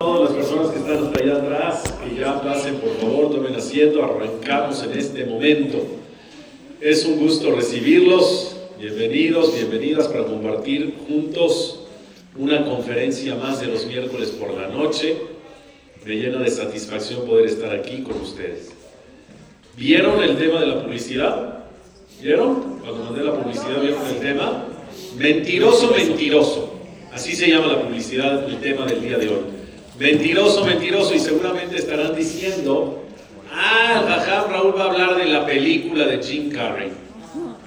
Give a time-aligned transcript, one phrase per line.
[0.00, 4.04] Todas las personas que están hasta allá atrás, que ya pasen, por favor, tomen asiento,
[4.04, 5.78] arrancamos en este momento.
[6.80, 11.80] Es un gusto recibirlos, bienvenidos, bienvenidas para compartir juntos
[12.36, 15.16] una conferencia más de los miércoles por la noche.
[16.04, 18.70] Me llena de satisfacción poder estar aquí con ustedes.
[19.76, 21.64] ¿Vieron el tema de la publicidad?
[22.22, 22.78] ¿Vieron?
[22.84, 24.64] Cuando mandé la publicidad, ¿vieron el tema?
[25.16, 26.72] Mentiroso, mentiroso.
[27.12, 29.57] Así se llama la publicidad, el tema del día de hoy.
[29.98, 31.14] Mentiroso, mentiroso.
[31.14, 33.04] Y seguramente estarán diciendo,
[33.52, 36.90] ah, Jajam Raúl va a hablar de la película de Jim Carrey.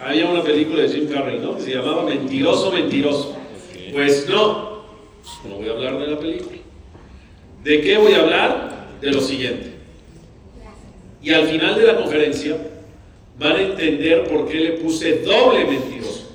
[0.04, 1.56] Había una película de Jim Carrey, ¿no?
[1.58, 3.38] Que se llamaba Mentiroso, mentiroso.
[3.92, 4.84] Pues no,
[5.48, 6.58] no voy a hablar de la película.
[7.64, 8.88] ¿De qué voy a hablar?
[9.02, 9.74] De lo siguiente.
[11.22, 12.58] Y al final de la conferencia
[13.38, 16.32] van a entender por qué le puse doble mentiroso.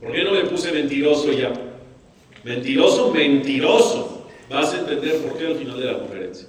[0.00, 1.52] ¿Por qué no le puse mentiroso ya?
[2.44, 4.15] Mentiroso, mentiroso.
[4.48, 6.48] Vas a entender por qué al final de la conferencia.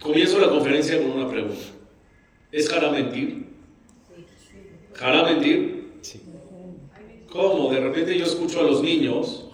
[0.00, 1.62] Comienzo la conferencia con una pregunta.
[2.50, 3.46] ¿Es jara mentir?
[4.94, 5.92] ¿Jara mentir?
[7.28, 7.70] ¿Cómo?
[7.70, 9.46] De repente yo escucho a los niños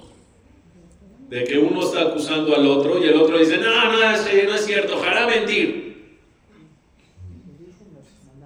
[1.28, 4.65] de que uno está acusando al otro y el otro dice, no, no, no es
[4.65, 5.87] cierto, jara mentir.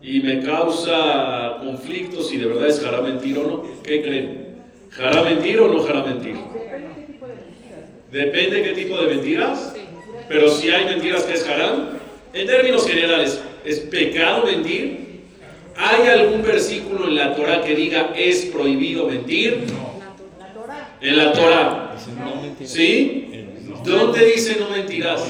[0.03, 3.83] Y me causa conflictos si de verdad es jara mentir o no.
[3.83, 4.40] ¿Qué creen?
[4.91, 6.37] ¿Jara mentir o no jara mentir?
[8.11, 9.75] Depende qué tipo de mentiras.
[10.29, 11.91] Pero si hay mentiras que es haram,
[12.33, 15.11] en términos generales, ¿es pecado mentir?
[15.77, 19.65] ¿Hay algún versículo en la Torah que diga es prohibido mentir?
[21.01, 21.97] En la Torah.
[22.65, 23.47] ¿Sí?
[23.85, 25.23] ¿Dónde dice no mentirás?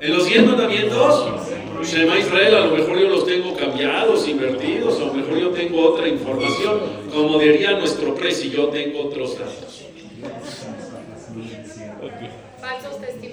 [0.00, 1.47] En los diez mandamientos.
[1.84, 5.80] Shema Israel, a lo mejor yo los tengo cambiados, invertidos, a lo mejor yo tengo
[5.82, 6.80] otra información.
[7.12, 9.84] Como diría nuestro precio, yo tengo otros datos.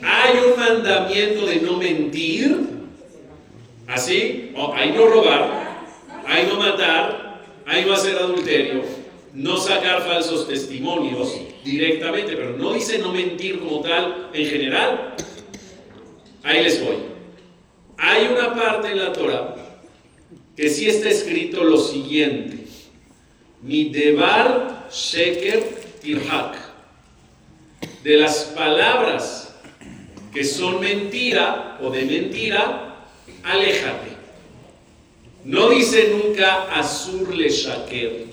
[0.04, 2.58] Hay un mandamiento de no mentir,
[3.88, 5.82] así, hay no robar,
[6.28, 8.84] hay no matar, hay no hacer adulterio,
[9.34, 15.16] no sacar falsos testimonios directamente, pero no dice no mentir como tal en general.
[16.44, 17.15] Ahí les voy.
[17.98, 19.56] Hay una parte en la Torah
[20.56, 22.66] que sí está escrito lo siguiente:
[23.62, 25.64] Mi debar sheker
[26.02, 26.56] tirhak.
[28.04, 29.56] De las palabras
[30.34, 33.08] que son mentira o de mentira,
[33.44, 34.16] aléjate.
[35.44, 38.26] No dice nunca azur le shaker.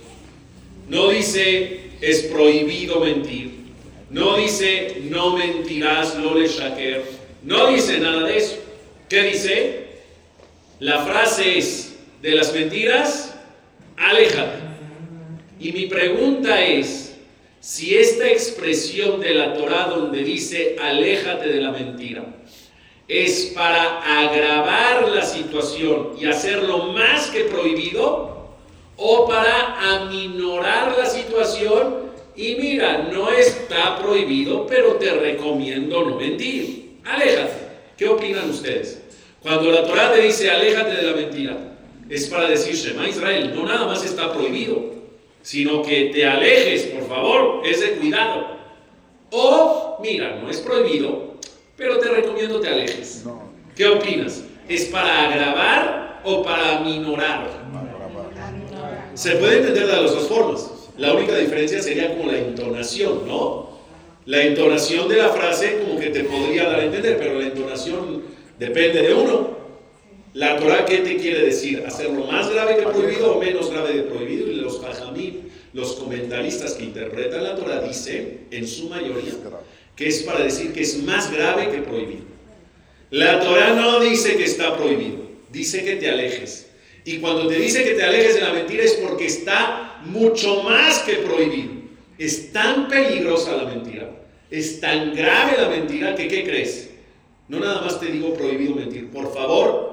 [0.89, 3.63] No dice es prohibido mentir.
[4.11, 7.05] No dice no mentirás lo le shaker.
[7.43, 8.57] No dice nada de eso.
[9.13, 9.85] ¿Qué dice?
[10.81, 13.39] La frase es de las mentiras,
[13.99, 14.59] aléjate.
[15.61, 17.15] Y mi pregunta es,
[17.61, 22.25] si esta expresión de la Torah donde dice aléjate de la mentira
[23.07, 28.57] es para agravar la situación y hacerlo más que prohibido
[28.97, 36.95] o para aminorar la situación y mira, no está prohibido, pero te recomiendo no mentir.
[37.05, 37.63] Aléjate.
[37.99, 39.02] ¿Qué opinan ustedes?
[39.43, 41.57] Cuando la Torah te dice aléjate de la mentira,
[42.09, 44.93] es para decir Shema Israel, no nada más está prohibido,
[45.43, 48.59] sino que te alejes, por favor, es de cuidado.
[49.31, 51.35] O, mira, no es prohibido,
[51.77, 53.25] pero te recomiendo te alejes.
[53.75, 54.45] ¿Qué opinas?
[54.69, 57.51] ¿Es para agravar o para aminorar?
[59.15, 60.71] Se puede entender de las dos formas.
[60.99, 63.73] La única diferencia sería como la entonación, ¿no?
[64.27, 68.23] La entonación de la frase como que te podría dar a entender, pero la entonación
[68.63, 69.63] depende de uno.
[70.35, 71.85] La Torah, ¿qué te quiere decir?
[71.87, 74.49] ¿Hacerlo más grave que prohibido o menos grave de prohibido?
[74.49, 75.35] Y los hajamim,
[75.75, 79.35] los comentaristas que interpretan la Torah, dicen, en su mayoría,
[79.95, 82.25] que es para decir que es más grave que prohibido.
[83.11, 85.19] La Torah no dice que está prohibido,
[85.51, 86.71] dice que te alejes.
[87.05, 91.01] Y cuando te dice que te alejes de la mentira es porque está mucho más
[91.01, 91.73] que prohibido.
[92.17, 94.09] Es tan peligrosa la mentira,
[94.51, 96.92] es tan grave la mentira que, ¿qué crees?
[97.53, 99.11] No nada más te digo prohibido mentir.
[99.11, 99.93] Por favor,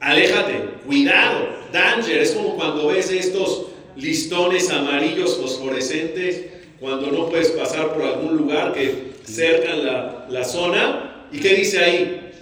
[0.00, 0.54] Aléjate,
[0.86, 2.22] cuidado, danger.
[2.22, 3.66] Es como cuando ves estos
[3.96, 6.46] listones amarillos fosforescentes,
[6.80, 11.26] cuando no puedes pasar por algún lugar que cercan la, la zona.
[11.32, 12.32] ¿Y qué dice ahí?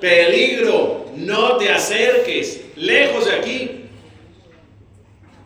[0.00, 3.70] Peligro, no te acerques, lejos de aquí,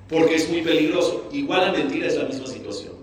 [0.09, 1.29] porque es muy peligroso.
[1.33, 2.96] Igual la mentira es la misma situación.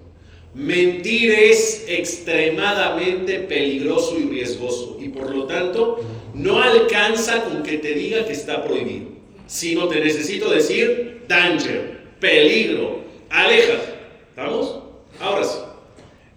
[0.54, 6.00] Mentir es extremadamente peligroso y riesgoso y por lo tanto
[6.36, 9.08] no alcanza con que te diga que está prohibido,
[9.48, 13.00] sino te necesito decir danger, peligro,
[13.32, 13.94] aléjate.
[14.30, 14.80] ¿Estamos?
[15.20, 15.58] Ahora sí.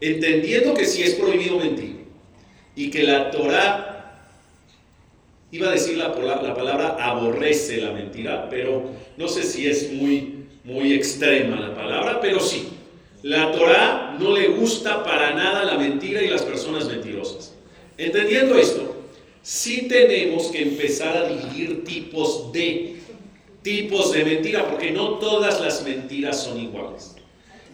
[0.00, 1.96] entendiendo que sí es prohibido mentir
[2.74, 4.22] y que la Torah,
[5.50, 10.44] iba a decir la, la, palabra aborrece la mentira, pero no sé si es muy,
[10.64, 12.75] muy extrema la palabra, pero sí.
[13.26, 17.55] La Torah no le gusta para nada la mentira y las personas mentirosas.
[17.99, 18.94] Entendiendo esto,
[19.43, 23.00] sí tenemos que empezar a dividir tipos de
[23.62, 27.17] tipos de mentira, porque no todas las mentiras son iguales.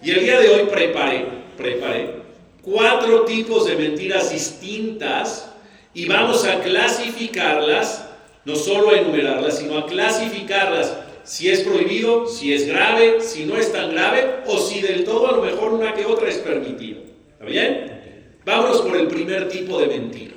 [0.02, 1.26] Y el día de hoy preparé,
[1.58, 2.14] preparé
[2.62, 5.52] cuatro tipos de mentiras distintas
[5.92, 8.08] y vamos a clasificarlas,
[8.46, 13.56] no solo a enumerarlas, sino a clasificarlas si es prohibido, si es grave, si no
[13.56, 17.00] es tan grave o si del todo a lo mejor una que otra es permitida.
[17.32, 18.36] ¿Está bien?
[18.44, 20.34] Vámonos por el primer tipo de mentira.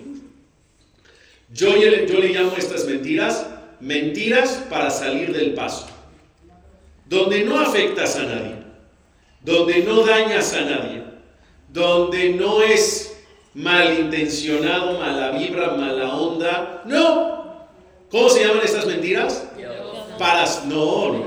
[1.51, 3.45] Yo, yo le llamo estas mentiras
[3.79, 5.87] mentiras para salir del paso,
[7.05, 8.55] donde no afectas a nadie,
[9.41, 11.03] donde no dañas a nadie,
[11.69, 13.15] donde no es
[13.53, 16.83] malintencionado, mala vibra, mala onda.
[16.85, 17.67] No.
[18.09, 19.49] ¿Cómo se llaman estas mentiras?
[20.17, 21.25] Para no, no,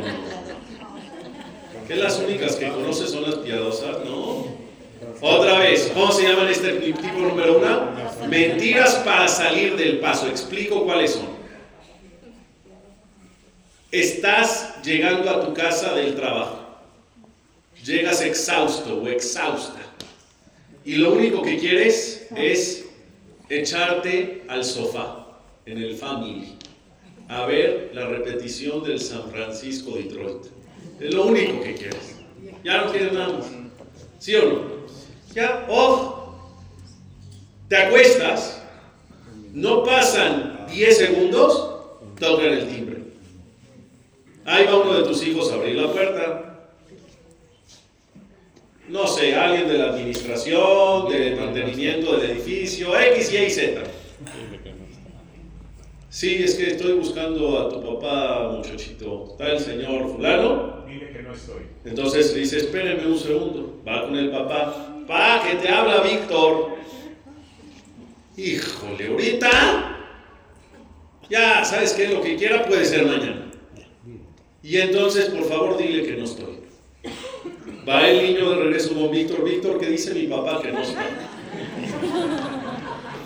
[1.87, 4.05] ¿Qué las únicas que conoces son las piadosas?
[4.05, 4.46] No.
[5.20, 7.90] Otra vez, ¿cómo se llaman este tipo número uno?
[8.29, 10.26] Mentiras para salir del paso.
[10.29, 11.29] Explico cuáles son.
[13.90, 16.58] Estás llegando a tu casa del trabajo.
[17.85, 19.81] Llegas exhausto o exhausta.
[20.85, 22.85] Y lo único que quieres es
[23.49, 25.26] echarte al sofá
[25.64, 26.57] en el family
[27.28, 30.46] a ver la repetición del San Francisco Detroit.
[30.98, 32.16] Es lo único que quieres.
[32.64, 33.46] Ya no quieres nada más.
[34.19, 34.62] ¿Sí o no?
[35.34, 36.16] Ya, ojo.
[37.69, 38.62] Te acuestas,
[39.52, 41.70] no pasan 10 segundos,
[42.19, 42.96] tocan el timbre.
[44.46, 46.70] Ahí va uno de tus hijos a abrir la puerta.
[48.88, 53.82] No sé, alguien de la administración, del mantenimiento del edificio, X, Y, Z.
[56.10, 59.26] Sí, es que estoy buscando a tu papá, muchachito.
[59.32, 60.84] ¿Está el señor fulano?
[60.87, 61.64] Dile que no estoy.
[61.84, 63.82] Entonces le dice, espérenme un segundo.
[63.87, 65.05] Va con el papá.
[65.06, 66.76] Pa, que te habla Víctor.
[68.38, 69.96] Híjole, ahorita.
[71.28, 72.08] Ya, ¿sabes qué?
[72.08, 73.50] Lo que quiera puede ser mañana.
[74.62, 76.61] Y entonces, por favor, dile que no estoy.
[77.87, 79.44] Va el niño de regreso con Víctor.
[79.44, 81.02] Víctor, ¿qué dice mi papá que no está?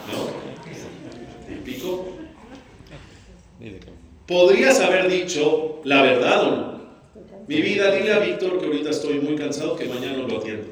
[0.08, 0.42] ¿No?
[1.48, 2.21] ¿Típico?
[4.26, 6.82] Podrías haber dicho la verdad o no.
[7.48, 10.68] Mi vida, dile a Víctor que ahorita estoy muy cansado, que mañana lo atiendo.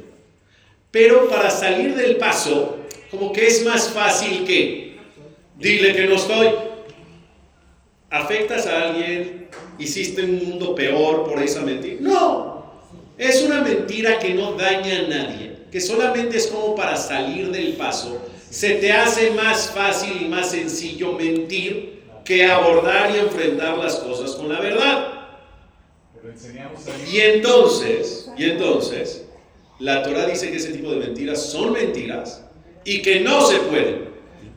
[0.90, 2.78] Pero para salir del paso,
[3.10, 4.96] como que es más fácil que
[5.58, 6.48] dile que no estoy.
[8.08, 9.48] Afectas a alguien,
[9.78, 11.96] hiciste un mundo peor por esa mentira.
[12.00, 12.72] No,
[13.18, 17.74] es una mentira que no daña a nadie, que solamente es como para salir del
[17.74, 18.26] paso.
[18.48, 21.89] Se te hace más fácil y más sencillo mentir
[22.24, 25.20] que abordar y enfrentar las cosas con la verdad.
[27.10, 29.26] Y entonces, y entonces,
[29.78, 32.44] la Torah dice que ese tipo de mentiras son mentiras
[32.84, 34.10] y que no se pueden.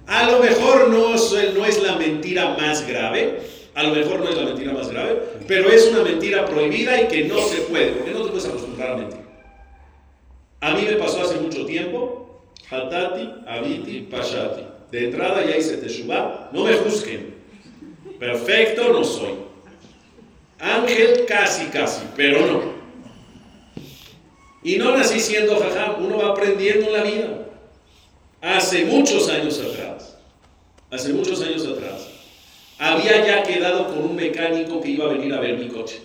[0.05, 3.39] A lo mejor no no es la mentira más grave,
[3.73, 7.07] a lo mejor no es la mentira más grave, pero es una mentira prohibida y
[7.07, 9.19] que no se puede, porque no te puedes acostumbrar a mentir.
[10.59, 14.63] A mí me pasó hace mucho tiempo, Hatati, Abiti, Pashati.
[14.91, 17.32] De entrada ya hice Teshuvah, no me juzguen.
[18.23, 19.33] Perfecto no soy.
[20.57, 22.61] Ángel casi, casi, pero no.
[24.63, 27.47] Y no nací siendo jajam, uno va aprendiendo en la vida.
[28.39, 30.17] Hace muchos años atrás,
[30.89, 32.07] hace muchos años atrás,
[32.79, 35.99] había ya quedado con un mecánico que iba a venir a ver mi coche.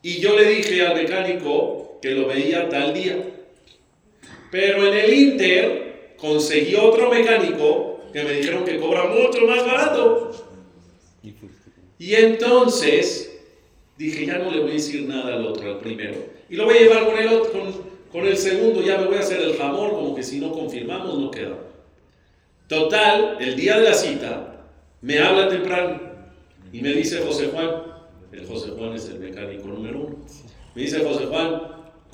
[0.00, 3.16] Y yo le dije al mecánico que lo veía tal día.
[4.52, 10.19] Pero en el Inter conseguí otro mecánico que me dijeron que cobra mucho más barato.
[11.98, 13.30] Y entonces
[13.98, 16.16] dije, ya no le voy a decir nada al otro, al primero.
[16.48, 17.72] Y lo voy a llevar con el, con,
[18.10, 21.18] con el segundo, ya me voy a hacer el jamón, como que si no confirmamos
[21.18, 21.58] no queda.
[22.68, 24.66] Total, el día de la cita,
[25.02, 26.00] me habla temprano
[26.72, 27.82] y me dice José Juan,
[28.32, 30.16] el José Juan es el mecánico número uno,
[30.74, 31.62] me dice José Juan,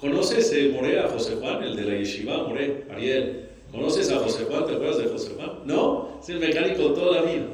[0.01, 3.49] ¿conoces el More a José Juan, el de la Yeshiva More, Ariel?
[3.71, 4.67] ¿Conoces a José Juan?
[4.67, 5.51] ¿Te acuerdas de José Juan?
[5.67, 7.47] No, es el mecánico toda la vida.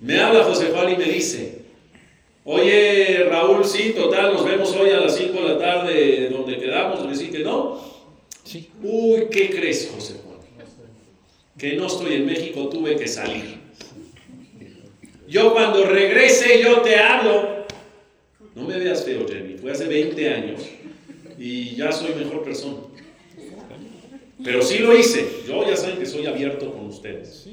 [0.00, 1.58] Me habla José Juan y me dice,
[2.44, 7.04] oye Raúl, sí, total, nos vemos hoy a las 5 de la tarde donde quedamos,
[7.04, 7.80] le dije que no.
[8.44, 8.68] Sí.
[8.82, 10.36] Uy, ¿qué crees, José Juan?
[11.58, 13.66] Que no estoy en México, tuve que salir.
[15.28, 17.66] Yo cuando regrese yo te hablo.
[18.54, 19.58] No me veas feo, Jenny.
[19.58, 20.62] Fue hace 20 años
[21.38, 22.78] y ya soy mejor persona.
[24.42, 25.26] Pero sí lo hice.
[25.46, 27.48] Yo ya saben que soy abierto con ustedes.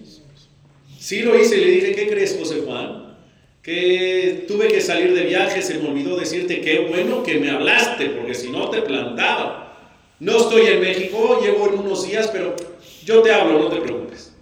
[1.04, 3.18] Sí lo hice y le dije, ¿qué crees, José Juan?
[3.62, 8.06] Que tuve que salir de viaje, se me olvidó decirte qué bueno que me hablaste,
[8.12, 9.98] porque si no te plantaba.
[10.22, 12.56] No estoy en México, llevo en unos días, pero
[13.04, 14.34] yo te hablo, no te preocupes.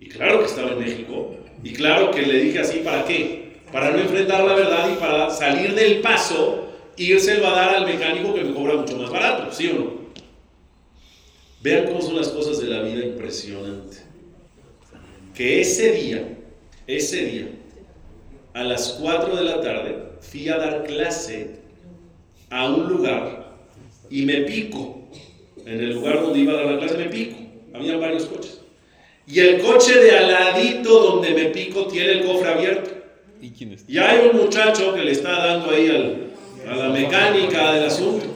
[0.00, 3.60] Y claro que estaba en México, y claro que le dije así, ¿para qué?
[3.70, 8.34] Para no enfrentar la verdad y para salir del paso, irse a dar al mecánico
[8.34, 9.92] que me cobra mucho más barato, ¿sí o no?
[11.62, 14.03] Vean cómo son las cosas de la vida impresionante.
[15.34, 16.38] Que ese día,
[16.86, 17.48] ese día,
[18.52, 21.56] a las 4 de la tarde, fui a dar clase
[22.50, 23.56] a un lugar
[24.10, 25.00] y me pico.
[25.66, 27.36] En el lugar donde iba a dar la clase me pico.
[27.74, 28.60] Había varios coches.
[29.26, 32.90] Y el coche de aladito donde me pico tiene el cofre abierto.
[33.40, 35.88] ¿Y, quién y hay un muchacho que le está dando ahí
[36.68, 38.33] a la mecánica del asunto.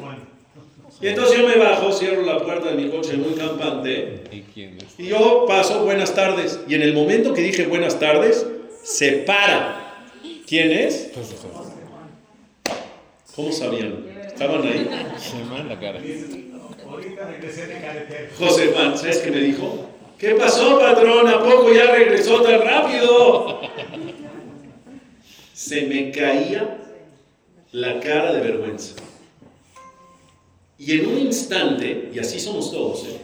[1.00, 4.24] Y entonces yo me bajo, cierro la puerta de mi coche muy campante.
[4.32, 6.60] ¿Y, yo paso, buenas tardes.
[6.68, 8.46] Y en el momento que dije buenas tardes,
[8.82, 10.04] se para.
[10.46, 11.12] ¿Quién es?
[13.36, 14.06] ¿Cómo sabían?
[14.26, 14.88] ¿Estaban ahí?
[15.68, 16.00] la cara.
[18.38, 19.88] José Juan, ¿sabes qué me dijo?
[20.18, 21.28] ¿Qué pasó, patrón?
[21.28, 23.60] ¿A poco ya regresó tan rápido?
[25.52, 26.78] Se me caía
[27.70, 28.96] la cara de vergüenza.
[30.78, 33.16] Y en un instante, y así somos todos, ¿eh?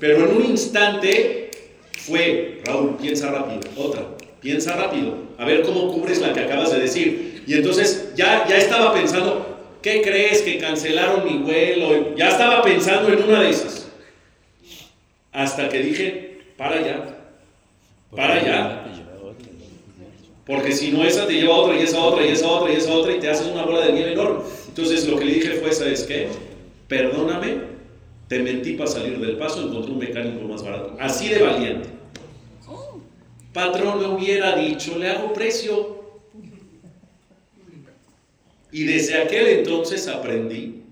[0.00, 1.50] pero en un instante
[1.96, 6.80] fue, Raúl, piensa rápido, otra, piensa rápido, a ver cómo cubres la que acabas de
[6.80, 7.44] decir.
[7.46, 12.16] Y entonces ya, ya estaba pensando, ¿qué crees que cancelaron mi vuelo?
[12.16, 13.88] Ya estaba pensando en una de esas.
[15.30, 17.18] Hasta que dije, para allá,
[18.14, 18.78] para allá.
[20.44, 22.76] Porque si no, esa te lleva a otra, y esa otra, y esa otra, y
[22.76, 24.40] esa otra, y te haces una bola de nieve enorme.
[24.66, 26.28] Entonces lo que le dije fue, ¿sabes qué?
[26.92, 27.54] Perdóname,
[28.28, 30.94] te mentí para salir del paso, encontré un mecánico más barato.
[31.00, 31.88] Así de valiente.
[33.54, 36.02] Patrón me hubiera dicho, le hago precio.
[38.70, 40.82] Y desde aquel entonces aprendí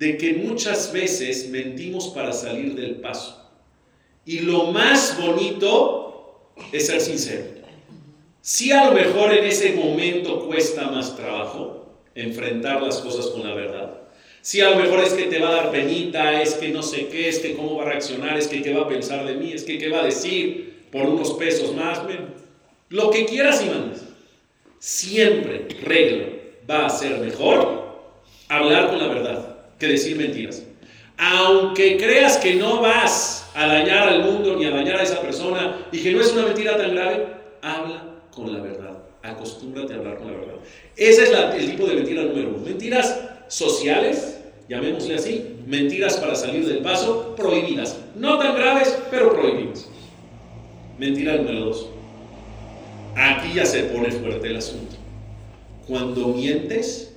[0.00, 3.52] de que muchas veces mentimos para salir del paso.
[4.24, 7.44] Y lo más bonito es ser sincero.
[8.40, 11.86] Si a lo mejor en ese momento cuesta más trabajo
[12.16, 13.81] enfrentar las cosas con la verdad,
[14.42, 17.06] si a lo mejor es que te va a dar penita, es que no sé
[17.06, 19.52] qué, es que cómo va a reaccionar, es que qué va a pensar de mí,
[19.52, 22.00] es que qué va a decir por unos pesos más,
[22.88, 24.02] lo que quieras y mandes.
[24.80, 26.26] Siempre, regla,
[26.68, 28.00] va a ser mejor
[28.48, 30.64] hablar con la verdad que decir mentiras.
[31.16, 35.86] Aunque creas que no vas a dañar al mundo ni a dañar a esa persona
[35.92, 37.28] y que no es una mentira tan grave,
[37.62, 38.98] habla con la verdad.
[39.22, 40.54] Acostúmbrate a hablar con la verdad.
[40.96, 42.58] Ese es el tipo de mentira número uno.
[42.58, 47.98] Mentiras sociales, llamémosle así, mentiras para salir del paso, prohibidas.
[48.16, 49.88] No tan graves, pero prohibidas.
[50.98, 51.88] Mentira número dos.
[53.14, 54.96] Aquí ya se pone fuerte el asunto.
[55.86, 57.14] Cuando mientes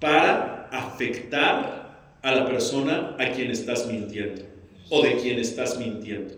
[0.00, 4.42] para afectar a la persona a quien estás mintiendo
[4.88, 6.34] o de quien estás mintiendo.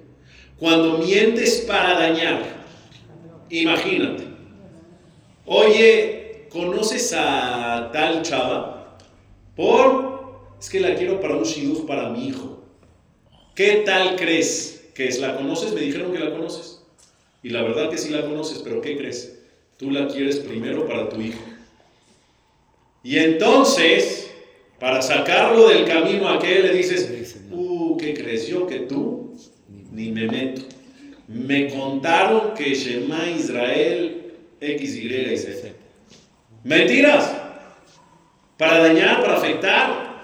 [0.59, 2.43] Cuando mientes para dañar,
[3.51, 4.25] imagínate,
[5.47, 8.80] oye, ¿conoces a tal chava?
[9.61, 12.65] Por, es que la quiero para un shidduch para mi hijo.
[13.55, 15.21] ¿Qué tal crees que es?
[15.21, 15.75] ¿La conoces?
[15.75, 16.81] Me dijeron que la conoces.
[17.43, 19.39] Y la verdad que sí la conoces, pero ¿qué crees?
[19.77, 21.43] Tú la quieres primero para tu hijo.
[23.03, 24.31] Y entonces,
[24.79, 28.47] para sacarlo del camino a aquel, le dices, uh, ¿qué crees?
[28.47, 29.37] Yo que tú
[29.93, 30.63] ni me meto.
[31.29, 35.69] Me contaron que Shema Israel X, Y y Z.
[36.65, 37.40] Mentiras
[38.61, 40.21] para dañar, para afectar,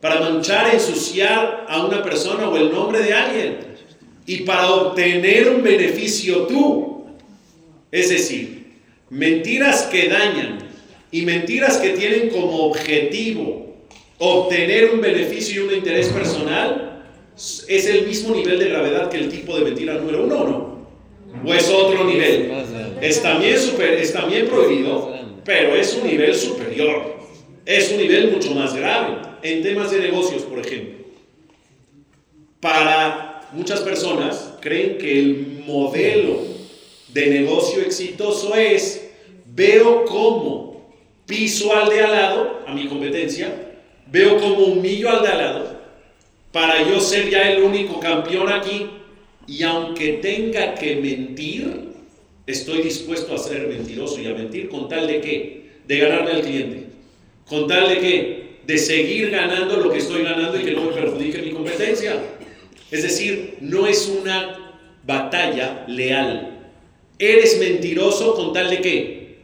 [0.00, 3.58] para manchar, ensuciar a una persona o el nombre de alguien
[4.26, 7.04] y para obtener un beneficio tú.
[7.92, 10.58] Es decir, mentiras que dañan
[11.12, 13.76] y mentiras que tienen como objetivo
[14.18, 17.04] obtener un beneficio y un interés personal
[17.36, 20.76] es el mismo nivel de gravedad que el tipo de mentira número uno, ¿o no?
[21.48, 22.50] ¿O es otro nivel?
[23.00, 27.15] Es también, super, es también prohibido, pero es un nivel superior.
[27.66, 31.04] Es un nivel mucho más grave en temas de negocios, por ejemplo.
[32.60, 36.42] Para muchas personas creen que el modelo
[37.08, 39.10] de negocio exitoso es
[39.46, 40.94] veo cómo
[41.26, 43.52] piso al de al lado, a mi competencia,
[44.06, 45.80] veo como humillo al de al lado,
[46.52, 48.86] para yo ser ya el único campeón aquí,
[49.48, 51.88] y aunque tenga que mentir,
[52.46, 55.66] estoy dispuesto a ser mentiroso y a mentir con tal de qué?
[55.86, 56.85] De ganarme al cliente.
[57.48, 60.86] Con tal de que, de seguir ganando lo que estoy ganando y que no
[61.86, 62.22] violencia.
[62.90, 64.74] Es decir, no es una
[65.04, 66.70] batalla leal.
[67.18, 69.36] Eres mentiroso con tal de qué?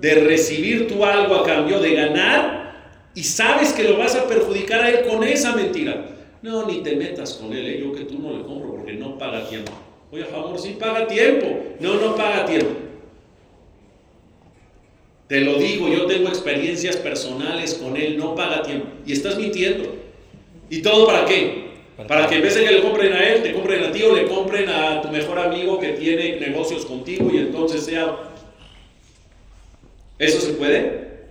[0.00, 2.64] De recibir tú algo a cambio, de ganar,
[3.14, 6.06] y sabes que lo vas a perjudicar a él con esa mentira.
[6.42, 7.80] No, ni te metas con él, ¿eh?
[7.80, 9.72] yo que tú no le compro porque no paga tiempo.
[10.10, 11.46] Oye, a favor, sí paga tiempo.
[11.80, 12.70] No, no paga tiempo.
[15.28, 18.88] Te lo digo, yo tengo experiencias personales con él, no paga tiempo.
[19.06, 19.96] Y estás mintiendo.
[20.68, 21.64] ¿Y todo para qué?
[22.08, 24.14] Para que en vez de que le compren a él, te compren a ti o
[24.14, 28.16] le compren a tu mejor amigo que tiene negocios contigo y entonces sea...
[30.18, 31.28] ¿Eso se puede?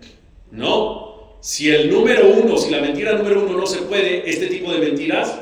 [0.51, 1.37] No.
[1.41, 4.79] Si el número uno, si la mentira número uno no se puede, este tipo de
[4.79, 5.39] mentiras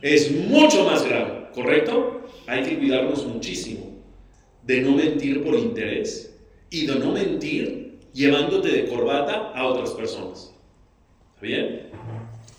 [0.00, 2.22] es mucho más grave, ¿correcto?
[2.46, 3.92] Hay que cuidarnos muchísimo
[4.62, 6.34] de no mentir por interés
[6.70, 7.81] y de no mentir
[8.12, 10.52] llevándote de corbata a otras personas.
[11.34, 11.82] ¿Está bien?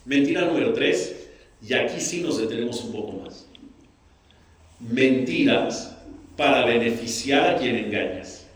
[0.05, 1.29] Mentira número tres,
[1.65, 3.47] y aquí sí nos detenemos un poco más.
[4.79, 5.95] Mentiras
[6.35, 8.47] para beneficiar a quien engañas.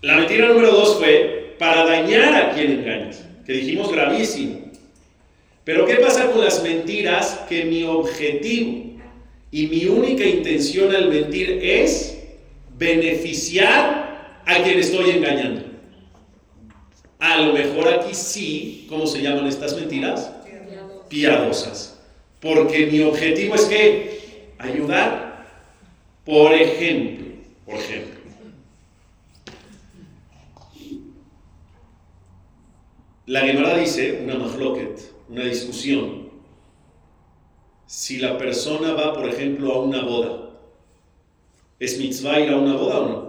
[0.00, 4.68] La mentira número dos fue para dañar a quien engañas, que dijimos gravísimo.
[5.64, 8.88] Pero ¿qué pasa con las mentiras que mi objetivo
[9.50, 12.16] y mi única intención al mentir es
[12.76, 14.07] beneficiar
[14.48, 15.62] a quien estoy engañando?
[17.18, 20.32] A lo mejor aquí sí, ¿cómo se llaman estas mentiras?
[21.08, 22.00] Piadosas.
[22.40, 25.46] Porque mi objetivo es que ayudar,
[26.24, 27.26] por ejemplo,
[27.66, 28.18] por ejemplo,
[33.26, 36.30] la Gemara dice, una mahloket, una discusión,
[37.84, 40.50] si la persona va, por ejemplo, a una boda,
[41.78, 43.28] ¿es mitzvah ir a una boda o no?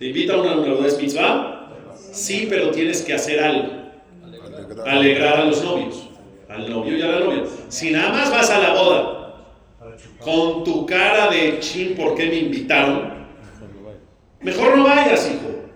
[0.00, 0.86] ¿Te invita a una?
[0.86, 1.68] ¿Es mitzvah?
[2.10, 3.68] Sí, pero tienes que hacer algo.
[4.86, 6.08] Alegrar a los novios.
[6.48, 7.42] Al novio y a la novia.
[7.68, 9.34] Si nada más vas a la boda
[10.20, 13.12] con tu cara de chin, ¿por qué me invitaron?
[14.40, 15.66] Mejor no vayas, hijo.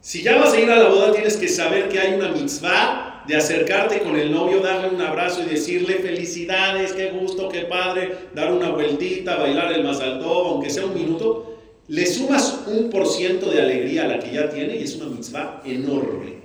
[0.00, 3.24] Si ya vas a ir a la boda, tienes que saber que hay una mitzvah
[3.26, 8.16] de acercarte con el novio, darle un abrazo y decirle felicidades, qué gusto, qué padre,
[8.32, 11.55] dar una vueltita, bailar el mazaldó, aunque sea un minuto
[11.88, 15.06] le sumas un por ciento de alegría a la que ya tiene y es una
[15.06, 16.36] mitzvah enorme.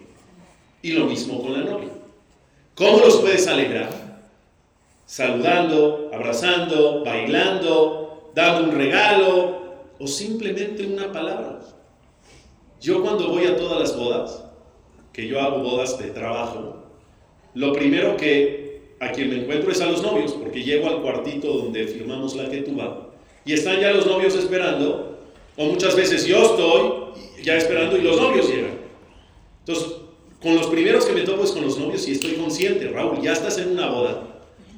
[0.81, 1.89] Y lo mismo con la novia.
[2.75, 3.89] ¿Cómo los puedes alegrar?
[5.05, 9.61] Saludando, abrazando, bailando, dando un regalo
[9.99, 11.59] o simplemente una palabra.
[12.79, 14.43] Yo cuando voy a todas las bodas,
[15.13, 16.77] que yo hago bodas de trabajo,
[17.53, 21.51] lo primero que a quien me encuentro es a los novios, porque llego al cuartito
[21.53, 22.71] donde firmamos la que tú
[23.45, 25.10] y están ya los novios esperando
[25.57, 28.79] o muchas veces yo estoy ya esperando y los novios llegan.
[29.59, 29.93] Entonces,
[30.41, 33.33] con los primeros que me topo es con los novios y estoy consciente, Raúl, ya
[33.33, 34.27] estás en una boda.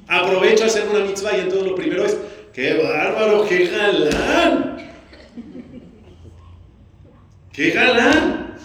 [0.06, 2.16] Aprovecha a hacer una mitzvah y entonces lo primero es,
[2.52, 4.92] ¡qué bárbaro, qué galán!
[7.52, 8.56] ¡Qué galán!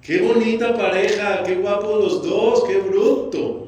[0.00, 1.42] ¡Qué bonita pareja!
[1.42, 2.64] ¡Qué guapos los dos!
[2.64, 3.66] ¡Qué bruto!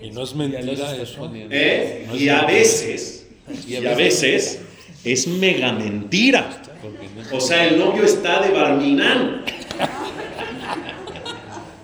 [0.00, 1.30] Y no es mentira eso.
[1.34, 2.06] ¿Eh?
[2.14, 3.26] y a veces,
[3.66, 4.60] y a veces
[5.04, 6.62] es mega mentira.
[7.32, 9.44] O sea, el novio está de barminán.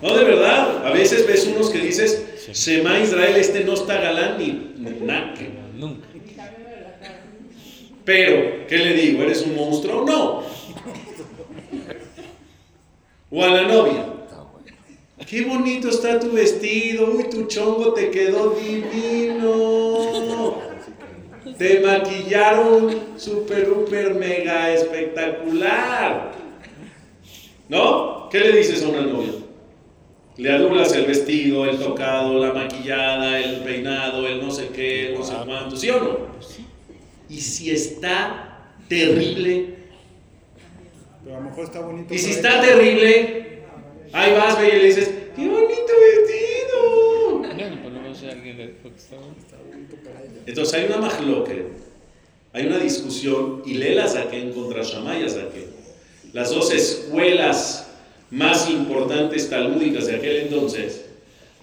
[0.01, 0.85] No, de verdad.
[0.85, 5.51] A veces ves unos que dices, Shema Israel, este no está galán ni naque.
[5.75, 6.07] Nunca.
[8.03, 9.23] Pero, ¿qué le digo?
[9.23, 10.05] ¿Eres un monstruo?
[10.05, 10.43] No.
[13.29, 14.05] O a la novia.
[15.27, 17.11] Qué bonito está tu vestido.
[17.11, 19.49] Uy, tu chongo te quedó divino.
[21.57, 26.31] Te maquillaron super, super, mega espectacular.
[27.67, 28.29] ¿No?
[28.29, 29.33] ¿Qué le dices a una novia?
[30.37, 35.23] Le adulas el vestido, el tocado, la maquillada, el peinado, el no sé qué, no
[35.23, 36.17] sé cuánto, ¿sí o no?
[37.29, 39.75] Y si está terrible.
[41.23, 42.13] Pero a lo mejor está bonito.
[42.13, 43.63] Y si está terrible,
[44.13, 45.88] ahí vas, ve y le dices, ¡qué bonito!
[50.45, 51.65] Entonces hay una majloque,
[52.53, 55.67] hay una discusión, y Lela saqué contra Shamaya saqué.
[56.33, 57.89] Las dos escuelas
[58.31, 61.05] más importantes talmúdicas de aquel entonces,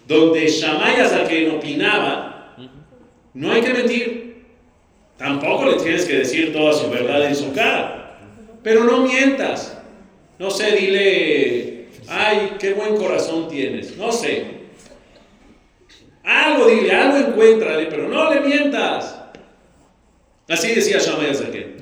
[0.06, 2.56] donde Shamaya Zaken opinaba,
[3.34, 4.36] no hay que mentir.
[5.18, 8.18] Tampoco le tienes que decir toda su verdad en su cara.
[8.62, 9.76] Pero no mientas.
[10.38, 13.96] No sé, dile, ay, qué buen corazón tienes.
[13.96, 14.55] No sé.
[16.26, 19.16] Algo dile, algo encuéntrale, pero no le mientas.
[20.48, 21.76] Así decía Shammai Zaken.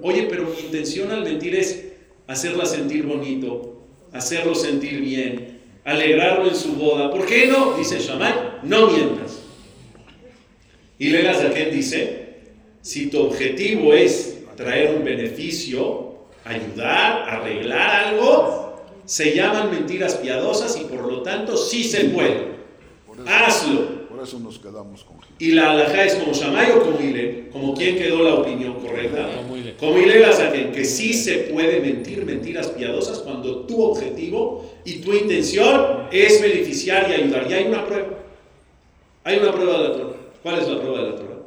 [0.00, 1.84] Oye, pero mi intención al mentir es
[2.26, 7.10] hacerla sentir bonito, hacerlo sentir bien, alegrarlo en su boda.
[7.10, 7.76] ¿Por qué no?
[7.76, 9.40] Dice Shammai, no mientas.
[10.98, 12.38] Y Lela Zaken dice,
[12.80, 20.84] si tu objetivo es traer un beneficio, ayudar, arreglar algo, se llaman mentiras piadosas y
[20.84, 22.53] por lo tanto sí se puede.
[23.26, 24.08] Hazlo.
[24.08, 27.74] Por eso nos quedamos con Y la alhaja es como Shammai o como Ile, como
[27.74, 29.28] quien quedó la opinión correcta.
[29.78, 29.96] Como
[30.32, 36.40] Zaken, que sí se puede mentir mentiras piadosas cuando tu objetivo y tu intención es
[36.40, 37.50] beneficiar y ayudar.
[37.50, 38.18] Y hay una prueba.
[39.24, 40.16] Hay una prueba de la Torah.
[40.42, 41.38] ¿Cuál es la prueba de la Torah?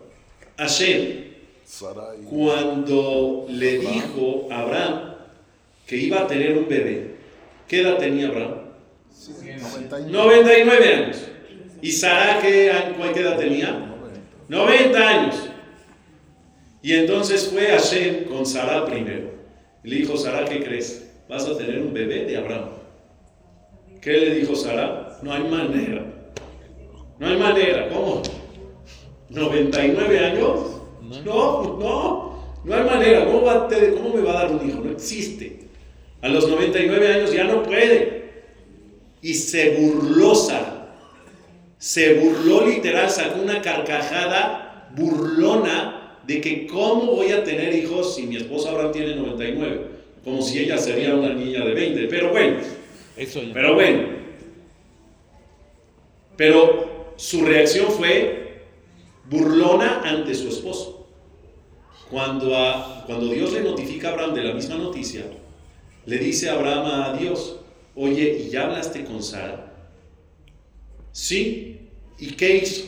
[0.58, 1.26] Hashem,
[1.64, 2.18] Sarai.
[2.30, 5.14] cuando le dijo a Abraham
[5.86, 7.16] que iba a tener un bebé,
[7.68, 8.56] ¿qué edad tenía Abraham?
[9.36, 10.12] 99.
[10.12, 11.18] 99 años.
[11.82, 13.94] ¿Y Sara qué, edad tenía?
[14.50, 15.50] 90 años.
[16.82, 19.32] Y entonces fue Hashem con Sara primero.
[19.84, 21.12] Le dijo, Sara, ¿qué crees?
[21.28, 22.70] Vas a tener un bebé de Abraham.
[24.02, 25.18] ¿Qué le dijo Sara?
[25.22, 26.06] No hay manera.
[27.20, 27.90] No hay manera.
[27.90, 28.22] ¿Cómo?
[29.30, 30.82] ¿99 años?
[31.26, 32.38] No, no.
[32.64, 33.26] No hay manera.
[33.26, 34.80] ¿Cómo, va a te- cómo me va a dar un hijo?
[34.80, 35.68] No existe.
[36.22, 38.32] A los 99 años ya no puede.
[39.22, 40.34] Y se burló.
[41.88, 48.24] Se burló literal, sacó una carcajada burlona de que cómo voy a tener hijos si
[48.24, 49.88] mi esposa Abraham tiene 99.
[50.22, 52.08] Como si ella sería una niña de 20.
[52.10, 52.58] Pero bueno,
[53.16, 53.54] Eso ya.
[53.54, 54.02] pero bueno.
[56.36, 58.64] Pero su reacción fue
[59.30, 61.08] burlona ante su esposo.
[62.12, 65.24] Cuando, a- cuando Dios le notifica a Abraham de la misma noticia,
[66.06, 67.62] le dice a Abraham a Dios,
[67.96, 69.72] oye, ¿y ya hablaste con Sara?
[71.14, 71.77] Sí.
[72.20, 72.86] ¿Y qué hizo?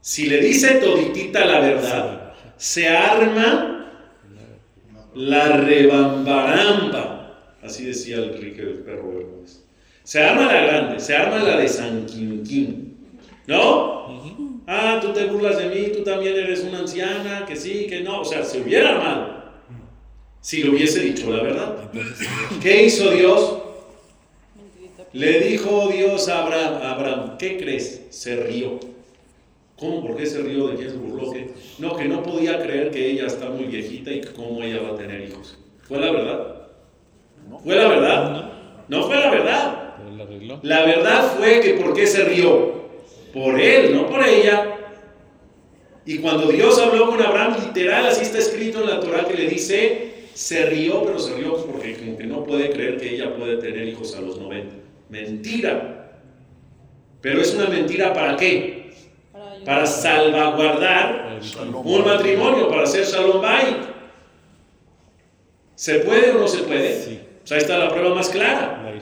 [0.00, 3.92] Si le dice toditita la verdad, se arma
[5.14, 7.54] la rebambaramba.
[7.62, 9.64] Así decía el Enrique del perro Bermúdez.
[10.02, 12.96] Se arma la grande, se arma la de San Quinquín.
[13.46, 14.64] ¿No?
[14.66, 18.20] Ah, tú te burlas de mí, tú también eres una anciana, que sí, que no.
[18.20, 19.38] O sea, se hubiera armado.
[20.40, 21.90] Si le hubiese dicho la verdad.
[22.62, 23.58] ¿Qué hizo Dios?
[25.12, 28.06] Le dijo Dios a Abraham, Abraham, ¿qué crees?
[28.10, 28.78] Se rió.
[29.78, 30.06] ¿Cómo?
[30.06, 30.68] ¿Por qué se rió?
[30.68, 31.32] ¿De quién se burló?
[31.32, 31.50] ¿Qué?
[31.78, 34.90] No, que no podía creer que ella está muy viejita y que cómo ella va
[34.90, 35.56] a tener hijos.
[35.86, 36.68] ¿Fue la verdad?
[37.64, 38.52] ¿Fue la verdad?
[38.88, 39.94] No fue la verdad.
[40.20, 40.60] Arregló.
[40.62, 42.78] La verdad fue que ¿por qué se rió?
[43.32, 44.76] Por él, no por ella.
[46.04, 49.48] Y cuando Dios habló con Abraham, literal, así está escrito en la Torah que le
[49.48, 53.58] dice, se rió, pero se rió porque como que no puede creer que ella puede
[53.58, 54.87] tener hijos a los 90.
[55.08, 56.20] Mentira.
[57.20, 58.92] Pero es una mentira para qué?
[59.64, 61.40] Para salvaguardar
[61.84, 63.76] un matrimonio, para hacer Shalom Bait.
[65.74, 67.02] ¿Se puede o no se puede?
[67.02, 67.20] Sí.
[67.42, 68.92] O sea, ahí está la prueba más clara.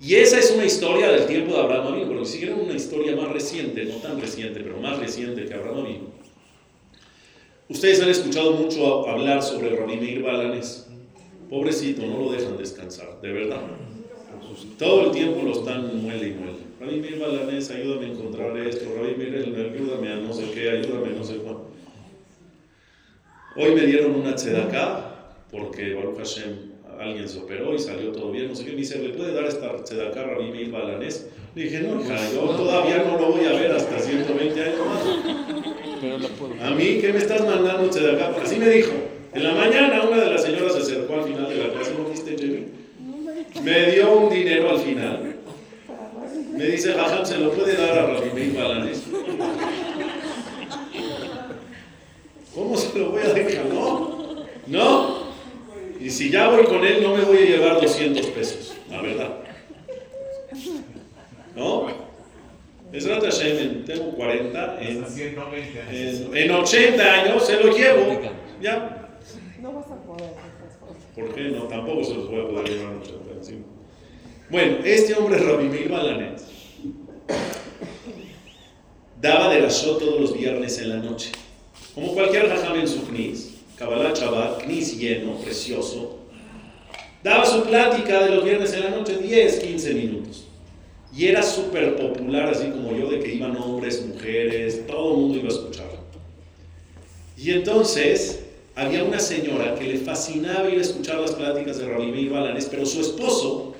[0.00, 3.14] Y esa es una historia del tiempo de Abraham Avinu, pero si quieren una historia
[3.14, 6.08] más reciente, no tan reciente, pero más reciente que Abraham Avinu.
[7.68, 10.88] Ustedes han escuchado mucho hablar sobre Rabbi Meir Balanes.
[11.52, 13.60] Pobrecito, no lo dejan descansar, de verdad.
[14.78, 16.58] Todo el tiempo lo están muele y muele.
[16.80, 18.86] Rabbi Meir Balanes, ayúdame a encontrar esto.
[18.96, 21.66] Rabbi Meir, ayúdame a no sé qué, ayúdame a no sé cuánto.
[23.54, 28.48] Hoy me dieron una tzedaká porque Baruch Hashem alguien se operó y salió todo bien,
[28.48, 31.28] no sé qué, me dice, ¿le puede dar esta tzedaká a Rabbi Balanés?
[31.54, 35.02] Le dije, no, hija, yo todavía no lo voy a ver hasta 120 años más.
[36.00, 36.54] Pero la puedo.
[36.64, 38.34] A mí, ¿qué me estás mandando tzedaká?
[38.42, 38.92] Así me dijo.
[39.34, 40.41] En la mañana una de las
[41.18, 42.66] al final de la clase, ¿no viste, Jimmy?
[43.62, 45.36] Me dio un dinero al final.
[46.52, 49.02] Me dice, Jajam, ¿se lo puede dar a Rabbi Meir Balanés?
[52.54, 53.64] ¿Cómo se lo voy a dejar?
[53.66, 55.22] No, no.
[56.00, 59.30] Y si ya voy con él, no me voy a llevar 200 pesos, la verdad.
[61.56, 61.86] ¿No?
[62.92, 66.20] Es Rat Hashem, en- tengo 40, en, 120 años.
[66.30, 68.20] en, en 80 años se lo llevo.
[68.60, 69.08] Ya.
[69.62, 70.30] No vas a poder.
[71.14, 71.34] Por favor.
[71.34, 71.64] ¿Por qué no?
[71.64, 73.64] Tampoco se los voy a poder llevar 80 encima.
[74.50, 76.40] Bueno, este hombre, Rabbi Meir Balanet,
[79.20, 81.32] daba de la shot todos los viernes en la noche.
[81.94, 86.18] Como cualquier jajam en su knis, Kabbalah Shabbat, knis lleno, precioso.
[87.22, 90.48] Daba su plática de los viernes en la noche, 10, 15 minutos.
[91.14, 95.38] Y era súper popular, así como yo, de que iban hombres, mujeres, todo el mundo
[95.38, 95.98] iba a escucharlo.
[97.36, 98.41] Y entonces
[98.74, 102.66] había una señora que le fascinaba ir a escuchar las pláticas de Rabbi Meir Balanes,
[102.70, 103.74] pero su esposo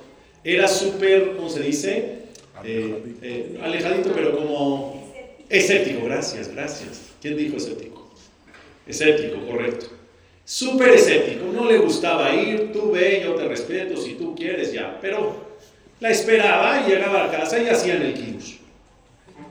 [0.44, 2.18] era súper, ¿cómo se dice?
[2.64, 5.12] Eh, eh, alejadito, pero como
[5.48, 6.04] escéptico.
[6.04, 7.00] Gracias, gracias.
[7.20, 8.10] ¿Quién dijo escéptico?
[8.86, 9.86] Escéptico, correcto.
[10.44, 14.98] Súper escéptico, no le gustaba ir, tú ve, yo te respeto, si tú quieres ya,
[15.00, 15.52] pero
[16.00, 18.56] la esperaba y llegaba a casa y hacían el kiddush.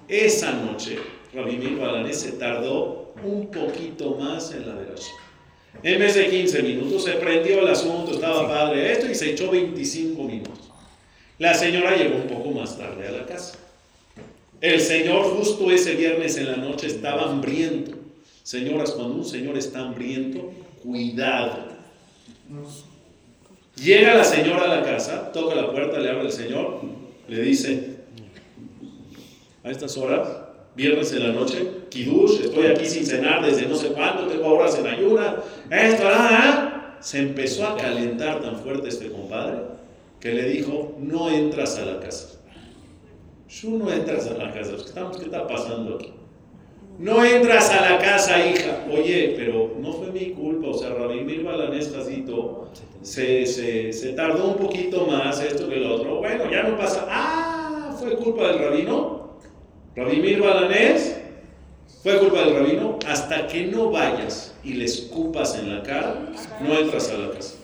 [0.07, 0.97] Esa noche,
[1.33, 5.30] Rabbi Meir Balanés se tardó un poquito más en la delación.
[5.83, 9.49] En vez de 15 minutos se prendió el asunto, estaba padre esto y se echó
[9.49, 10.69] 25 minutos.
[11.39, 13.57] La señora llegó un poco más tarde a la casa.
[14.61, 17.97] El señor justo ese viernes en la noche estaba hambriento.
[18.43, 20.51] Señoras, cuando un señor está hambriento,
[20.83, 21.71] cuidado.
[23.75, 26.81] Llega la señora a la casa, toca la puerta, le abre el señor,
[27.27, 28.01] le dice,
[29.63, 30.27] a estas horas,
[30.75, 34.77] viernes en la noche, Kidush, estoy aquí sin cenar desde no sé cuándo, tengo horas
[34.77, 35.37] en ayuna,
[35.71, 36.97] esto, nada.
[36.99, 39.57] Se empezó a calentar tan fuerte este compadre
[40.19, 42.39] que le dijo, no entras a la casa.
[43.61, 44.71] Tú no entras a la casa,
[45.17, 46.13] ¿qué está pasando aquí?
[46.99, 48.85] No entras a la casa, hija.
[48.91, 50.67] Oye, pero no fue mi culpa.
[50.67, 51.91] O sea, Rabimir Balanés
[53.01, 56.17] se, se, se tardó un poquito más, esto que lo otro.
[56.17, 57.07] Bueno, ya no pasa.
[57.09, 59.37] Ah, fue culpa del rabino.
[59.95, 61.20] Rabimir Balanés
[62.03, 62.97] fue culpa del rabino.
[63.07, 67.55] Hasta que no vayas y le escupas en la cara, no entras a la casa.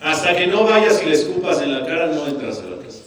[0.00, 3.04] Hasta que no vayas y le escupas en la cara, no entras a la casa.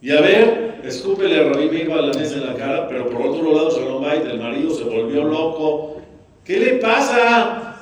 [0.00, 3.70] Y a ver, escúpele a Rabí Meir Balanés en la cara, pero por otro lado,
[3.70, 5.96] Shalom Bait, el marido se volvió loco.
[6.44, 7.76] ¿Qué le pasa?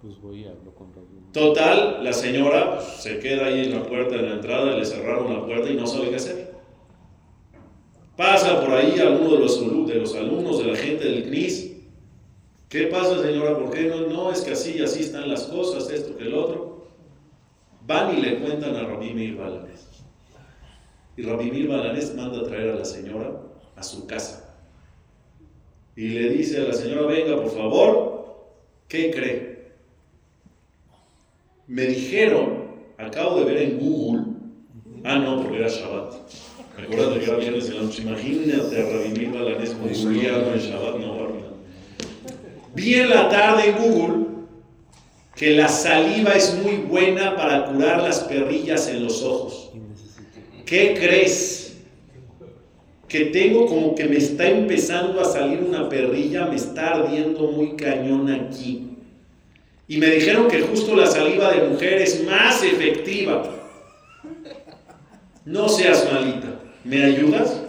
[0.00, 1.13] Pues voy a hablar con Rabí.
[1.34, 5.44] Total, la señora se queda ahí en la puerta de la entrada, le cerraron la
[5.44, 6.54] puerta y no sabe qué hacer.
[8.16, 11.72] Pasa por ahí alguno de los, de los alumnos, de la gente del CNIS.
[12.68, 13.58] ¿Qué pasa, señora?
[13.58, 14.06] ¿Por qué no?
[14.06, 16.86] No, es que así así están las cosas, esto que el otro.
[17.84, 19.88] Van y le cuentan a Rabí Meir Balanés.
[21.16, 23.32] Y Rabí Meir Balanés manda a traer a la señora
[23.74, 24.54] a su casa.
[25.96, 28.36] Y le dice a la señora, venga, por favor,
[28.86, 29.53] ¿qué cree?
[31.66, 32.64] Me dijeron,
[32.98, 34.24] acabo de ver en Google,
[35.04, 36.14] ah, no, porque era Shabbat.
[36.82, 38.02] Acuerdo que era viernes en la noche.
[38.02, 41.44] Imagínate a Rabí Meir Balanés googleando en Shabbat, no, Barbie.
[42.74, 44.26] Vi en la tarde en Google
[45.36, 49.70] que la saliva es muy buena para curar las perrillas en los ojos.
[50.66, 51.76] ¿Qué crees?
[53.08, 57.76] Que tengo como que me está empezando a salir una perrilla, me está ardiendo muy
[57.76, 58.93] cañón aquí.
[59.86, 63.44] Y me dijeron que justo la saliva de mujer es más efectiva.
[65.44, 66.60] No seas malita.
[66.84, 67.62] ¿Me ayudas?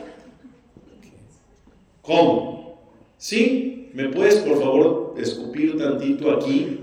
[2.01, 2.79] ¿Cómo?
[3.17, 3.89] ¿Sí?
[3.93, 6.79] ¿Me puedes por favor escupir tantito aquí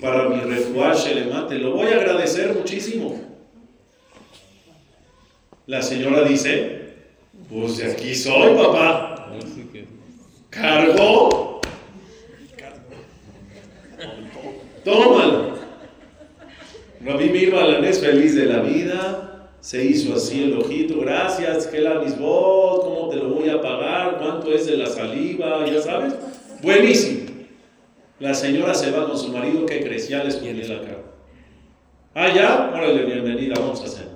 [0.00, 1.58] para mi refuaje le mate?
[1.58, 3.20] Lo voy a agradecer muchísimo.
[5.66, 6.94] La señora dice,
[7.50, 9.30] pues de aquí soy, papá.
[10.50, 11.47] Cargó.
[14.88, 15.58] Tómalo.
[17.04, 22.00] Rabí Mir Balanés, feliz de la vida, se hizo así el ojito, gracias, que la
[22.00, 24.16] misbot, ¿cómo te lo voy a pagar?
[24.18, 25.66] ¿Cuánto es de la saliva?
[25.66, 26.14] Ya sabes.
[26.62, 27.28] Buenísimo.
[28.18, 30.08] La señora se va con su marido, ¿qué crees?
[30.08, 31.02] Ya les la cara.
[32.14, 34.08] Ah, ya, órale, bienvenida, vamos a hacer.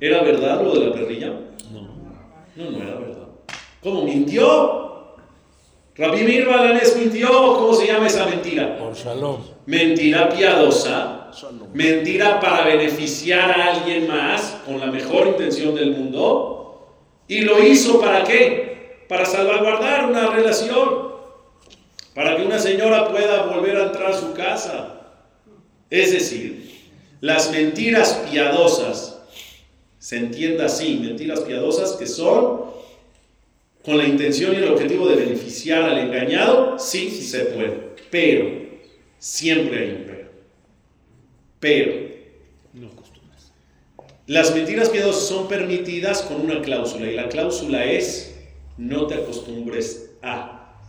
[0.00, 1.28] ¿Era verdad lo de la perrilla?
[1.72, 1.82] No.
[2.56, 3.28] No, no era verdad.
[3.80, 4.83] ¿Cómo mintió?
[5.96, 7.28] Rabí Mir Balanés mintió.
[7.28, 8.76] ¿Cómo se llama esa mentira?
[8.78, 9.40] Por Shalom.
[9.66, 11.30] Mentira piadosa.
[11.72, 16.98] Mentira para beneficiar a alguien más con la mejor intención del mundo.
[17.28, 19.04] ¿Y lo hizo para qué?
[19.08, 21.14] Para salvaguardar una relación.
[22.12, 25.00] Para que una señora pueda volver a entrar a su casa.
[25.90, 29.22] Es decir, las mentiras piadosas,
[29.98, 32.73] se entienda así, mentiras piadosas que son
[33.84, 37.94] con la intención y el objetivo de beneficiar al engañado, sí, sí se puede.
[38.10, 38.50] Pero,
[39.18, 40.30] siempre hay un pero.
[41.60, 42.04] Pero,
[44.26, 48.34] las mentiras piadosas son permitidas con una cláusula y la cláusula es
[48.78, 50.80] no te acostumbres a.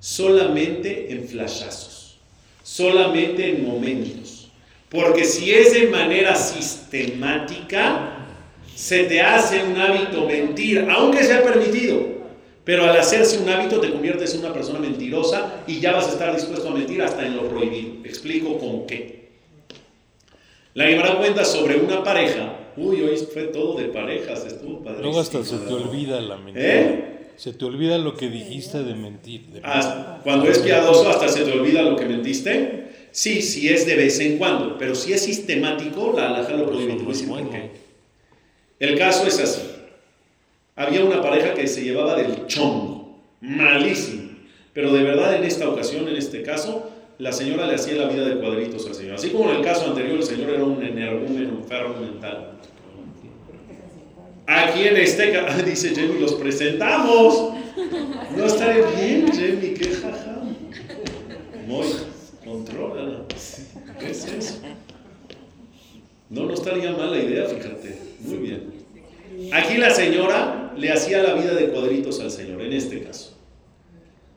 [0.00, 2.18] Solamente en flashazos,
[2.62, 4.50] solamente en momentos.
[4.88, 8.15] Porque si es de manera sistemática,
[8.76, 12.14] se te hace un hábito mentir, aunque sea permitido.
[12.62, 16.10] Pero al hacerse un hábito te conviertes en una persona mentirosa y ya vas a
[16.10, 18.04] estar dispuesto a mentir hasta en lo prohibido.
[18.04, 19.28] Explico con qué.
[20.74, 22.54] La Gemara cuenta sobre una pareja.
[22.76, 25.04] Uy, hoy fue todo de parejas, estuvo padrísimo.
[25.04, 26.66] Luego hasta se te olvida la mentira.
[26.66, 27.12] ¿Eh?
[27.36, 29.46] Se te olvida lo que dijiste de mentir.
[29.46, 32.88] de Ah, Cuando es piadoso hasta se te olvida lo que mentiste.
[33.12, 36.94] Sí, sí es de vez en cuando, pero si es sistemático, la alhaja lo prohíbe.
[36.94, 37.85] Te voy a decir por qué.
[38.78, 39.62] El caso es así.
[40.74, 44.30] Había una pareja que se llevaba del chongo, malísimo.
[44.74, 48.28] Pero de verdad en esta ocasión, en este caso, la señora le hacía la vida
[48.28, 49.14] de cuadritos al señor.
[49.14, 52.52] Así como en el caso anterior, el señor era un energúmeno, enfermo mental.
[54.46, 57.54] Aquí en este caso, dice Jamie, los presentamos.
[58.36, 60.42] No estaré bien, Jamie, qué jaja.
[61.66, 61.86] Muy,
[62.44, 63.22] controla.
[63.98, 64.60] ¿Qué es eso?
[66.28, 68.05] No, no estaría mal la idea, fíjate.
[68.20, 68.86] Muy bien.
[69.52, 73.36] Aquí la señora le hacía la vida de cuadritos al señor, en este caso.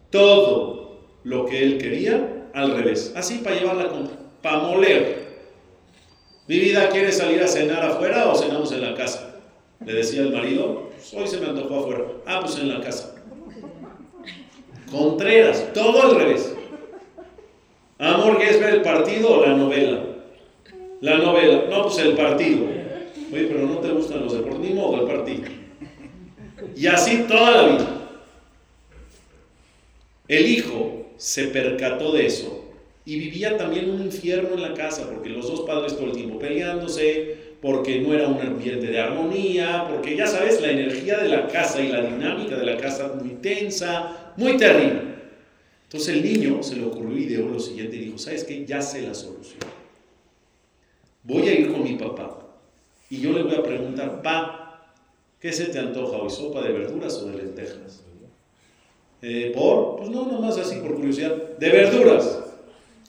[0.09, 3.13] Todo lo que él quería, al revés.
[3.15, 5.29] Así para llevar la compra, para moler.
[6.47, 9.35] Mi vida, ¿quiere salir a cenar afuera o cenamos en la casa?
[9.85, 12.05] Le decía el marido, pues hoy se me antojó afuera.
[12.25, 13.15] Ah, pues en la casa.
[14.91, 16.55] Contreras, todo al revés.
[17.99, 20.03] Amor, ¿qué es ver el partido o la novela?
[21.01, 22.65] La novela, no, pues el partido.
[23.31, 25.43] Oye, pero no te gustan los deportes, ni modo el partido.
[26.75, 27.95] Y así toda la vida.
[30.27, 32.65] El hijo se percató de eso
[33.05, 36.39] y vivía también un infierno en la casa, porque los dos padres todo el tiempo
[36.39, 41.47] peleándose, porque no era un ambiente de armonía, porque ya sabes, la energía de la
[41.47, 45.01] casa y la dinámica de la casa muy tensa, muy terrible.
[45.83, 48.65] Entonces el niño se le ocurrió ideó lo siguiente y dijo, ¿sabes qué?
[48.65, 49.59] Ya sé la solución.
[51.23, 52.48] Voy a ir con mi papá
[53.09, 54.81] y yo le voy a preguntar, pa,
[55.39, 56.29] ¿qué se te antoja hoy?
[56.29, 58.03] ¿Sopa de verduras o de lentejas?
[59.21, 59.97] Eh, ¿Por?
[59.97, 61.35] Pues no, nomás así por curiosidad.
[61.57, 62.39] De verduras.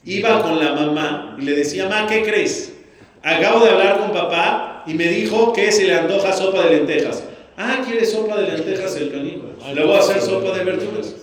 [0.03, 2.73] Iba con la mamá y le decía, ma, ¿qué crees?
[3.21, 7.23] Acabo de hablar con papá y me dijo que se le antoja sopa de lentejas.
[7.55, 9.43] Ah, ¿quiere sopa de lentejas el canijo?
[9.73, 11.15] Le voy a hacer sopa de verduras.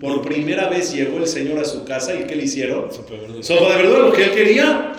[0.00, 2.90] Por primera vez llegó el señor a su casa y ¿qué le hicieron?
[2.92, 3.12] Sopa
[3.76, 4.92] de verduras, lo que él quería.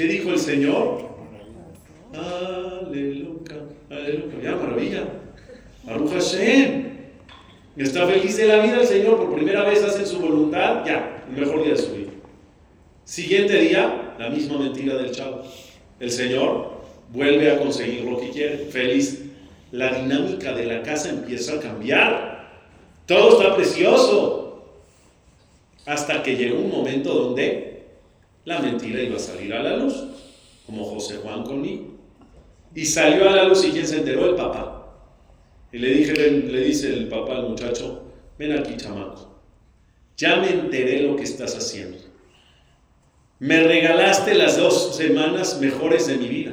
[0.00, 1.10] ¿Qué dijo el Señor?
[2.14, 5.04] Aleluya, aleluya, ya maravilla.
[5.84, 6.88] Baruch Hashem.
[7.76, 11.38] Está feliz de la vida el Señor, por primera vez hace su voluntad, ya, el
[11.38, 12.12] mejor día de su vida.
[13.04, 15.42] Siguiente día, la misma mentira del chavo.
[16.00, 16.80] El Señor
[17.12, 19.26] vuelve a conseguir lo que quiere, feliz.
[19.70, 22.48] La dinámica de la casa empieza a cambiar.
[23.04, 24.64] Todo está precioso.
[25.84, 27.69] Hasta que llegó un momento donde
[28.44, 29.94] la mentira iba a salir a la luz,
[30.66, 31.98] como José Juan conmigo.
[32.74, 34.76] Y salió a la luz y quien se enteró el papá.
[35.72, 38.02] Y le, dije, le dice el papá al muchacho,
[38.38, 39.38] ven aquí chamaco,
[40.16, 41.98] ya me enteré lo que estás haciendo.
[43.38, 46.52] Me regalaste las dos semanas mejores de mi vida,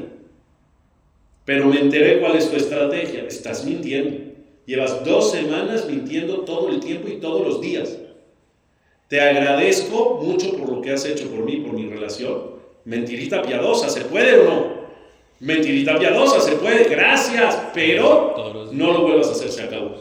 [1.44, 3.24] pero me enteré cuál es tu estrategia.
[3.24, 4.28] Estás mintiendo.
[4.66, 7.98] Llevas dos semanas mintiendo todo el tiempo y todos los días.
[9.08, 12.58] Te agradezco mucho por lo que has hecho por mí, por mi relación.
[12.84, 14.78] Mentirita piadosa, ¿se puede o no?
[15.40, 19.96] Mentirita piadosa, se puede, gracias, pero no lo vuelvas a hacer, se acabó.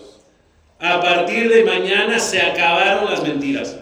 [0.78, 3.78] A partir de mañana se acabaron las mentiras.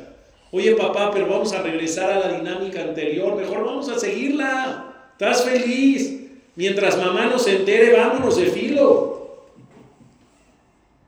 [0.53, 5.11] Oye papá, pero vamos a regresar a la dinámica anterior, mejor vamos a seguirla.
[5.13, 6.21] ¿Estás feliz?
[6.57, 9.47] Mientras mamá nos entere, vámonos de filo.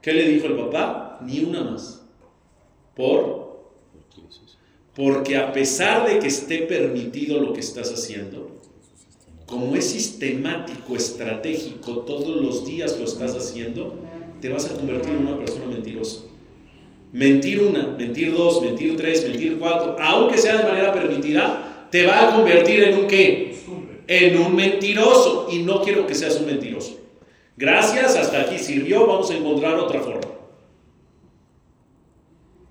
[0.03, 1.19] ¿Qué le dijo el papá?
[1.23, 2.05] Ni una más.
[2.95, 3.46] ¿Por?
[4.97, 8.51] Porque a pesar de que esté permitido lo que estás haciendo,
[9.45, 13.95] como es sistemático, estratégico, todos los días lo estás haciendo,
[14.41, 16.23] te vas a convertir en una persona mentirosa.
[17.13, 22.29] Mentir una, mentir dos, mentir tres, mentir cuatro, aunque sea de manera permitida, te va
[22.29, 23.55] a convertir en un qué?
[24.09, 25.49] En un mentiroso.
[25.53, 26.99] Y no quiero que seas un mentiroso.
[27.57, 30.37] Gracias, hasta aquí sirvió, vamos a encontrar otra forma.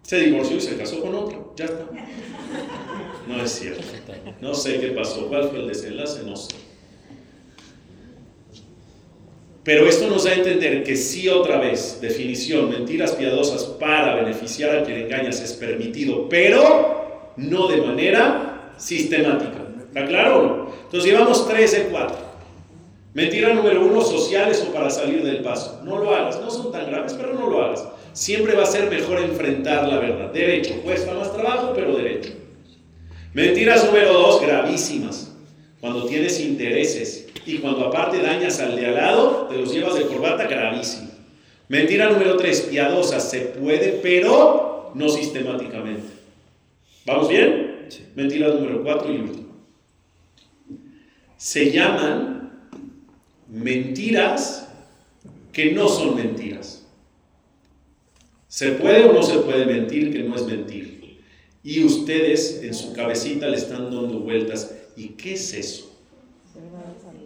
[0.05, 1.85] Se divorció y se casó con otro, ya está.
[3.27, 3.81] No es cierto.
[4.39, 6.55] No sé qué pasó, cuál fue el desenlace, no sé.
[9.63, 14.77] Pero esto nos da a entender que sí otra vez, definición, mentiras piadosas para beneficiar
[14.77, 19.65] a quien engañas es permitido, pero no de manera sistemática.
[19.87, 20.71] ¿Está claro?
[20.83, 22.17] Entonces llevamos tres de cuatro.
[23.15, 25.81] Mentira número uno, sociales o para salir del paso.
[25.83, 27.87] No lo hagas, no son tan graves, pero no lo hagas.
[28.15, 30.31] Siempre va a ser mejor enfrentar la verdad.
[30.31, 32.31] Derecho, cuesta más trabajo, pero derecho.
[33.33, 35.35] Mentiras número dos, gravísimas.
[35.81, 40.05] Cuando tienes intereses y cuando aparte dañas al de al lado, te los llevas de
[40.05, 41.09] corbata, gravísimo.
[41.67, 46.07] Mentira número tres, piadosa, se puede, pero no sistemáticamente.
[47.05, 47.89] ¿Vamos bien?
[48.15, 49.49] Mentira número cuatro y última.
[51.35, 52.69] Se llaman
[53.49, 54.69] mentiras
[55.51, 56.84] que no son mentiras.
[58.55, 61.19] ¿Se puede o no se puede mentir que no es mentir?
[61.61, 64.73] Y ustedes en su cabecita le están dando vueltas.
[64.95, 65.93] ¿Y qué es eso?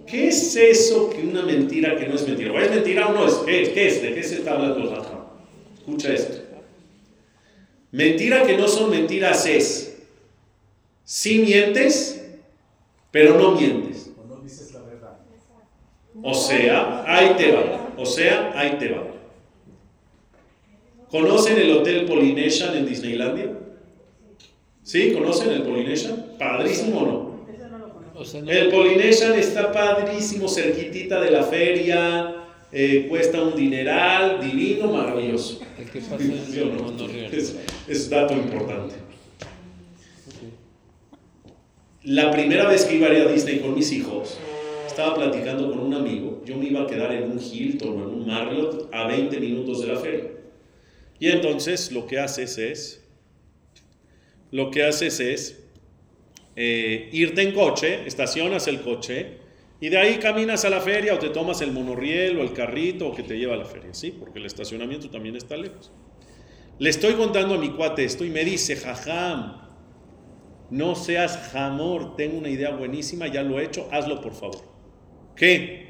[0.08, 2.52] ¿Qué es eso que una mentira que no es mentira?
[2.52, 3.34] ¿O es mentira o no es?
[3.46, 3.70] ¿Qué, es?
[3.70, 4.02] ¿Qué es?
[4.02, 5.20] ¿De qué se está hablando el Jajam?
[5.78, 6.42] Escucha esto.
[7.92, 10.00] Mentira que no son mentiras es,
[11.04, 12.26] si mientes,
[13.12, 14.10] pero no mientes.
[16.24, 17.94] O sea, ahí te va.
[17.98, 19.09] O sea, ahí te va.
[21.10, 23.52] ¿Conocen el Hotel Polynesian en Disneylandia?
[24.84, 25.12] ¿Sí?
[25.12, 26.26] ¿Conocen el Polynesian?
[26.38, 27.30] ¿Padrísimo o no?
[28.48, 32.36] El Polynesian está padrísimo, cerquitita de la feria,
[32.72, 35.62] eh, cuesta un dineral, divino, maravilloso.
[35.80, 36.84] el que pasa ¿Sí o en no?
[36.84, 37.34] monorriel.
[37.34, 37.56] Es,
[37.88, 38.96] es dato importante.
[42.04, 44.38] La primera vez que iba a ir a Disney con mis hijos,
[44.86, 46.42] estaba platicando con un amigo.
[46.46, 49.82] Yo me iba a quedar en un Hilton o en un Marriott a 20 minutos
[49.82, 50.39] de la feria.
[51.20, 53.04] Y entonces lo que haces es,
[54.52, 55.64] lo que haces es
[56.56, 59.38] eh, irte en coche, estacionas el coche
[59.82, 63.14] y de ahí caminas a la feria o te tomas el monorriel o el carrito
[63.14, 64.12] que te lleva a la feria, ¿sí?
[64.12, 65.92] Porque el estacionamiento también está lejos.
[66.80, 69.62] Le estoy contando a mi cuate esto y me dice, jajam,
[70.70, 74.62] no seas jamor, tengo una idea buenísima, ya lo he hecho, hazlo por favor.
[75.36, 75.89] ¿Qué?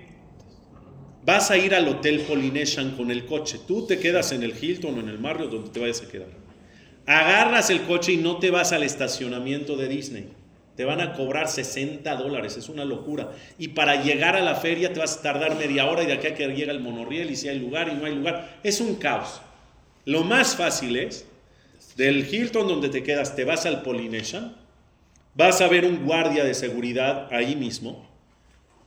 [1.30, 4.98] Vas a ir al Hotel Polynesian con el coche, tú te quedas en el Hilton
[4.98, 6.30] o en el Marriott donde te vayas a quedar.
[7.06, 10.28] Agarras el coche y no te vas al estacionamiento de Disney.
[10.76, 13.30] Te van a cobrar 60 dólares, es una locura.
[13.60, 16.26] Y para llegar a la feria te vas a tardar media hora y de aquí
[16.26, 18.58] a que llega el monorriel y si hay lugar y no hay lugar.
[18.64, 19.40] Es un caos.
[20.06, 21.28] Lo más fácil es,
[21.96, 24.56] del Hilton donde te quedas, te vas al Polynesian,
[25.36, 28.10] vas a ver un guardia de seguridad ahí mismo,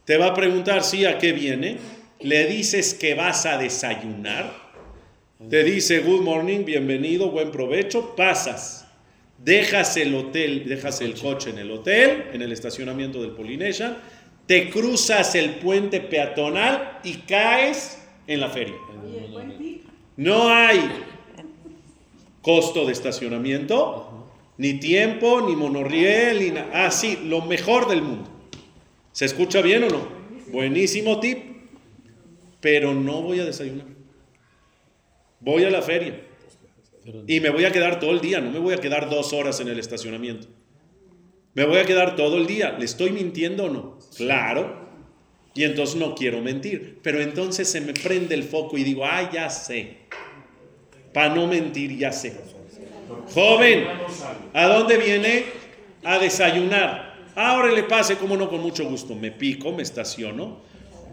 [0.05, 1.79] te va a preguntar si a qué viene,
[2.23, 4.53] le dices que vas a desayunar,
[5.49, 8.87] te dice good morning, bienvenido, buen provecho, pasas,
[9.39, 13.99] dejas el hotel, dejas el coche en el hotel, en el estacionamiento del Polynesian,
[14.47, 18.75] te cruzas el puente peatonal y caes en la feria.
[20.17, 20.81] No hay
[22.41, 26.71] costo de estacionamiento, ni tiempo, ni monorriel, ni nada.
[26.73, 28.31] Ah, sí, lo mejor del mundo.
[29.13, 30.09] ¿Se escucha bien o no?
[30.49, 31.52] Buenísimo tip.
[32.63, 33.87] Pero no voy a desayunar.
[35.41, 36.23] Voy a la feria.
[37.27, 39.59] Y me voy a quedar todo el día, no me voy a quedar dos horas
[39.61, 40.47] en el estacionamiento.
[41.55, 42.77] Me voy a quedar todo el día.
[42.79, 43.99] ¿Le estoy mintiendo o no?
[44.17, 44.89] Claro.
[45.55, 47.01] Y entonces no quiero mentir.
[47.03, 49.97] Pero entonces se me prende el foco y digo, ah, ya sé.
[51.13, 52.41] Para no mentir, ya sé.
[53.35, 53.87] Joven,
[54.55, 55.45] ¿a dónde viene?
[56.05, 57.13] A desayunar.
[57.35, 59.15] Ahora le pase, como no, con mucho gusto.
[59.15, 60.61] Me pico, me estaciono,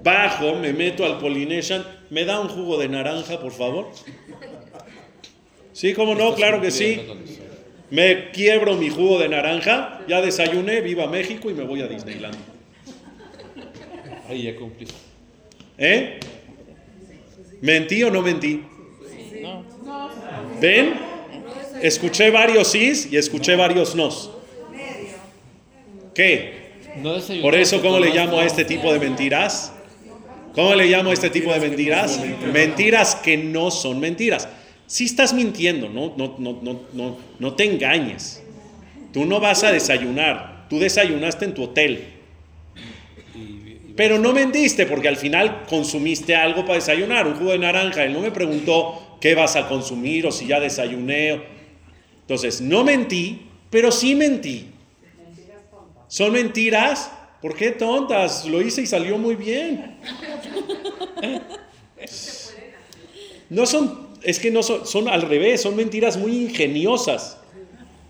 [0.03, 1.85] bajo, me meto al Polynesian.
[2.09, 3.89] ¿Me da un jugo de naranja, por favor?
[5.73, 6.99] Sí, como no, claro que sí.
[7.89, 12.37] Me quiebro mi jugo de naranja, ya desayuné, viva México y me voy a Disneyland.
[14.29, 14.87] Ahí ya cumplí.
[15.77, 16.19] ¿Eh?
[17.61, 18.63] ¿Mentí o no mentí?
[20.61, 20.93] ¿Ven?
[21.81, 24.31] Escuché varios sís y escuché varios nos.
[26.13, 26.59] ¿Qué?
[27.41, 29.73] Por eso, ¿cómo le llamo a este tipo de mentiras?
[30.53, 32.19] ¿Cómo le llamo a este tipo de mentiras?
[32.51, 34.47] Mentiras que no son mentiras.
[34.87, 38.41] Si estás mintiendo, no, no, no, no, no, no te engañes.
[39.13, 40.67] Tú no vas a desayunar.
[40.69, 42.13] Tú desayunaste en tu hotel.
[43.95, 48.03] Pero no mentiste porque al final consumiste algo para desayunar, un jugo de naranja.
[48.05, 51.41] Él no me preguntó qué vas a consumir o si ya desayuné.
[52.21, 54.67] Entonces, no mentí, pero sí mentí.
[56.07, 57.11] Son mentiras.
[57.41, 58.45] ¿Por qué tontas?
[58.45, 59.97] Lo hice y salió muy bien.
[63.49, 67.39] No son, es que no son, son al revés, son mentiras muy ingeniosas.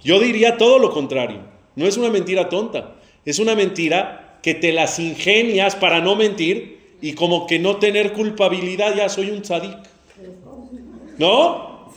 [0.03, 1.41] Yo diría todo lo contrario.
[1.75, 6.97] No es una mentira tonta, es una mentira que te las ingenias para no mentir
[7.01, 9.77] y como que no tener culpabilidad, ya soy un tzadik.
[11.17, 11.89] ¿No?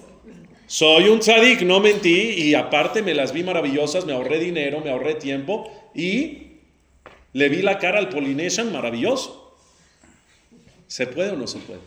[0.67, 4.91] Soy un tzadik, no mentí y aparte me las vi maravillosas, me ahorré dinero, me
[4.91, 6.42] ahorré tiempo y
[7.33, 9.57] le vi la cara al Polynesian maravilloso.
[10.87, 11.81] ¿Se puede o no se puede?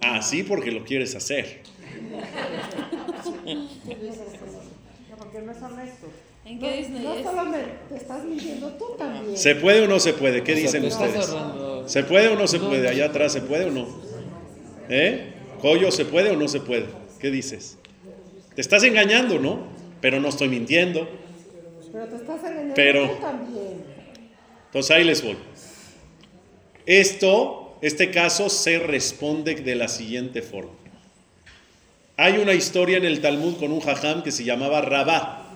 [0.00, 1.62] Ah, sí, porque lo quieres hacer.
[5.10, 6.06] No, porque no es honesto.
[6.44, 9.36] ¿En qué Disney No solo me, te estás mintiendo tú también.
[9.36, 10.42] ¿Se puede o no se puede?
[10.42, 11.32] ¿Qué O sea, dicen ustedes?
[11.86, 12.82] ¿Se puede o no se No, puede?
[12.82, 13.86] no Allá atrás, ¿se puede o no?
[14.88, 15.34] ¿Eh?
[15.60, 16.86] Coyo, ¿se puede o no se puede?
[17.20, 17.78] ¿Qué dices?
[18.56, 19.68] Te estás engañando, ¿no?
[20.00, 21.08] Pero no estoy mintiendo.
[21.92, 23.84] Pero te estás engañando Pero- tú también.
[24.66, 25.36] Entonces ahí les voy.
[26.86, 30.72] Esto, este caso se responde de la siguiente forma.
[32.16, 35.46] Hay una historia en el Talmud con un jajam que se llamaba Rabá.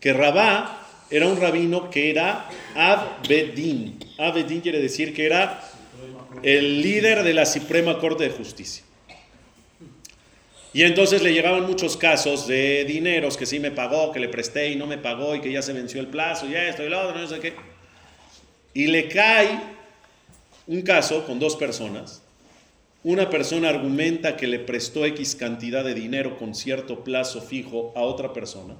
[0.00, 3.98] Que Rabá era un rabino que era Abedín.
[4.18, 5.62] Abedín quiere decir que era
[6.42, 8.84] el líder de la Suprema Corte de Justicia.
[10.74, 14.70] Y entonces le llegaban muchos casos de dineros que sí me pagó, que le presté
[14.70, 17.00] y no me pagó y que ya se venció el plazo y esto y lo
[17.00, 17.54] otro, no sé qué.
[18.72, 19.60] Y le cae
[20.66, 22.22] un caso con dos personas.
[23.04, 28.00] Una persona argumenta que le prestó X cantidad de dinero con cierto plazo fijo a
[28.00, 28.76] otra persona.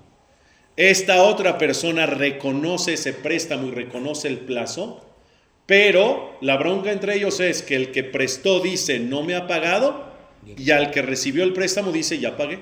[0.76, 5.04] Esta otra persona reconoce ese préstamo y reconoce el plazo,
[5.66, 10.11] pero la bronca entre ellos es que el que prestó dice no me ha pagado
[10.46, 12.60] y al que recibió el préstamo dice ya pagué.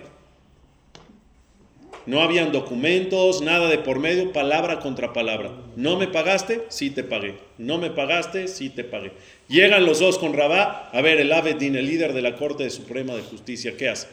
[2.07, 5.53] No habían documentos, nada de por medio, palabra contra palabra.
[5.77, 7.37] No me pagaste, sí te pagué.
[7.59, 9.13] No me pagaste, sí te pagué.
[9.49, 10.91] Llegan los dos con Rabá.
[10.93, 14.09] A ver, el Abedín, el líder de la Corte Suprema de Justicia, ¿qué hace?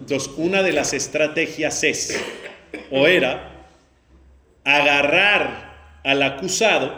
[0.00, 2.22] Entonces, una de las estrategias es,
[2.90, 3.66] o era,
[4.64, 6.92] agarrar al acusado,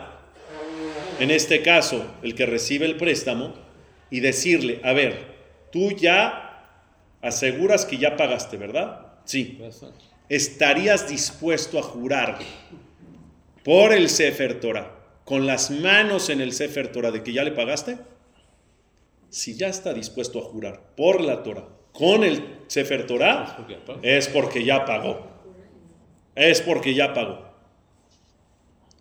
[1.18, 3.54] en este caso, el que recibe el préstamo,
[4.10, 5.26] y decirle, a ver,
[5.70, 6.50] tú ya
[7.22, 9.12] aseguras que ya pagaste, ¿verdad?
[9.24, 9.60] Sí.
[10.28, 12.38] ¿Estarías dispuesto a jurar
[13.64, 17.52] por el Sefer Torah, con las manos en el Sefer Torah de que ya le
[17.52, 17.98] pagaste?
[19.28, 23.66] Si ya está dispuesto a jurar por la Torah, con el Sefer Torah,
[24.02, 25.28] es porque ya pagó.
[26.34, 27.50] Es porque ya pagó.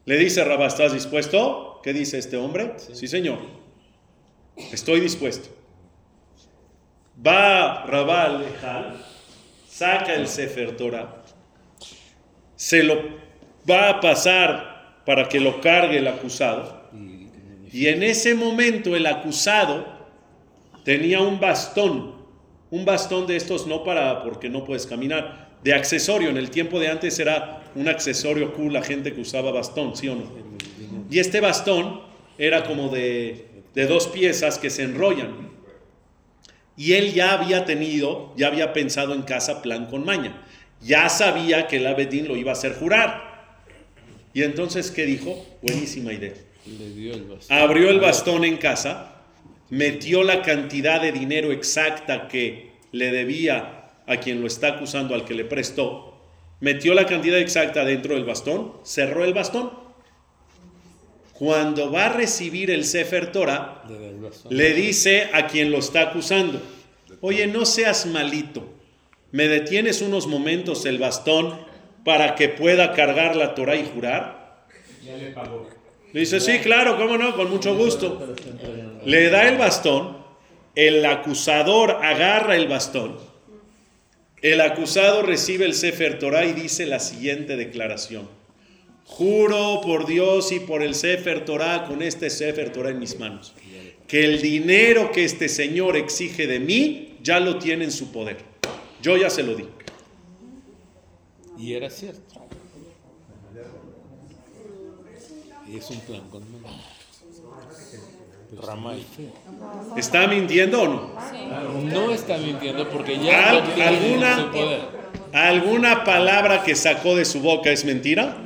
[0.06, 1.80] Le dice Rabá, ¿estás dispuesto?
[1.84, 2.74] ¿Qué dice este hombre?
[2.78, 3.59] Sí, señor.
[4.72, 5.50] Estoy dispuesto.
[7.26, 9.06] Va Rabá al Lejal,
[9.68, 11.24] saca el Sefer Torah,
[12.56, 12.96] se lo
[13.70, 16.80] va a pasar para que lo cargue el acusado.
[17.72, 19.86] Y en ese momento el acusado
[20.84, 22.16] tenía un bastón,
[22.72, 26.30] un bastón de estos no para porque no puedes caminar, de accesorio.
[26.30, 30.08] En el tiempo de antes era un accesorio cool la gente que usaba bastón, ¿sí
[30.08, 30.24] o no?
[31.12, 32.02] Y este bastón
[32.38, 35.50] era como de, de dos piezas que se enrollan.
[36.76, 40.46] Y él ya había tenido, ya había pensado en casa plan con maña.
[40.82, 43.30] Ya sabía que el Abedín lo iba a hacer jurar.
[44.34, 45.46] Y entonces, ¿qué dijo?
[45.62, 46.34] Buenísima idea.
[46.66, 47.58] Le dio el bastón.
[47.58, 49.24] Abrió el bastón en casa,
[49.70, 55.26] metió la cantidad de dinero exacta que le debía a quien lo está acusando, al
[55.26, 56.18] que le prestó,
[56.60, 59.72] metió la cantidad exacta dentro del bastón, cerró el bastón.
[61.40, 63.82] Cuando va a recibir el Sefer Torah,
[64.50, 66.62] Le dice a quien lo está acusando,
[67.22, 68.68] oye, no seas malito,
[69.32, 71.58] me detienes unos momentos el bastón
[72.04, 74.66] para que pueda cargar la Torah y jurar.
[76.12, 78.36] Le dice, sí, claro, cómo no, con mucho gusto.
[79.06, 80.18] Le da el bastón,
[80.76, 83.18] el acusador agarra el bastón,
[84.42, 88.39] el acusado recibe el Sefer Torah y dice la siguiente declaración.
[89.10, 93.54] Juro por Dios y por el Sefer Torah, con este Sefer Torah en mis manos,
[94.08, 98.38] que el dinero que este señor exige de mí ya lo tiene en su poder.
[99.02, 99.66] Yo ya se lo di.
[101.58, 102.22] Y era cierto.
[105.68, 106.78] Y es un plan con maña.
[108.62, 109.04] Ramay.
[109.98, 111.12] ¿Está mintiendo o no?
[111.84, 114.82] No está mintiendo porque ya ¿Al- lo tiene en alguna- su poder.
[115.34, 118.38] ¿Alguna palabra que sacó de su boca es mentira?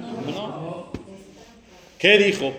[2.04, 2.52] ¿Qué dijo?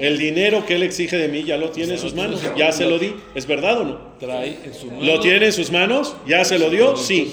[0.00, 2.42] El dinero que él exige de mí ya lo tiene en sus manos.
[2.56, 3.14] Ya se lo di.
[3.32, 3.98] ¿Es verdad o no?
[4.18, 5.04] Trae en su mano.
[5.04, 6.16] ¿Lo tiene en sus manos?
[6.26, 6.96] ¿Ya se lo dio?
[6.96, 7.32] Sí.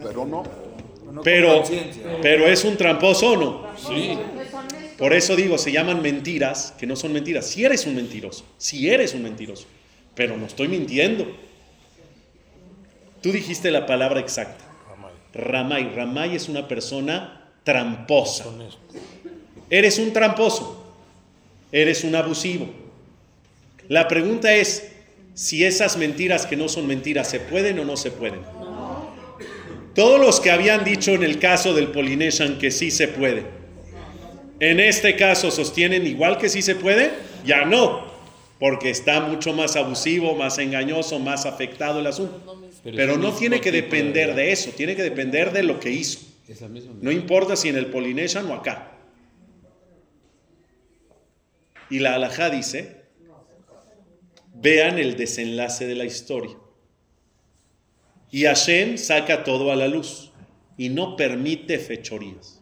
[0.00, 0.44] Pero no.
[1.24, 1.64] Pero,
[2.22, 3.66] pero es un tramposo o no.
[3.76, 4.16] Sí.
[4.96, 7.44] Por eso digo, se llaman mentiras, que no son mentiras.
[7.44, 9.66] Si eres un mentiroso, si eres un mentiroso,
[10.14, 11.26] pero no estoy mintiendo.
[13.22, 14.64] Tú dijiste la palabra exacta.
[15.34, 15.92] Ramay.
[15.96, 18.44] Ramay es una persona tramposa.
[19.70, 20.84] Eres un tramposo.
[21.72, 22.68] Eres un abusivo.
[23.88, 24.90] La pregunta es
[25.34, 28.40] si esas mentiras que no son mentiras se pueden o no se pueden.
[29.94, 33.44] Todos los que habían dicho en el caso del Polynesian que sí se puede,
[34.60, 37.10] en este caso sostienen igual que sí se puede,
[37.44, 38.06] ya no,
[38.58, 42.60] porque está mucho más abusivo, más engañoso, más afectado el asunto.
[42.84, 46.20] Pero no tiene que depender de eso, tiene que depender de lo que hizo.
[46.48, 46.94] Esa misma.
[47.00, 48.97] No importa si en el Polynesian o acá.
[51.90, 53.04] Y la alajá dice,
[54.54, 56.56] vean el desenlace de la historia.
[58.30, 60.32] Y Hashem saca todo a la luz
[60.76, 62.60] y no permite fechorías.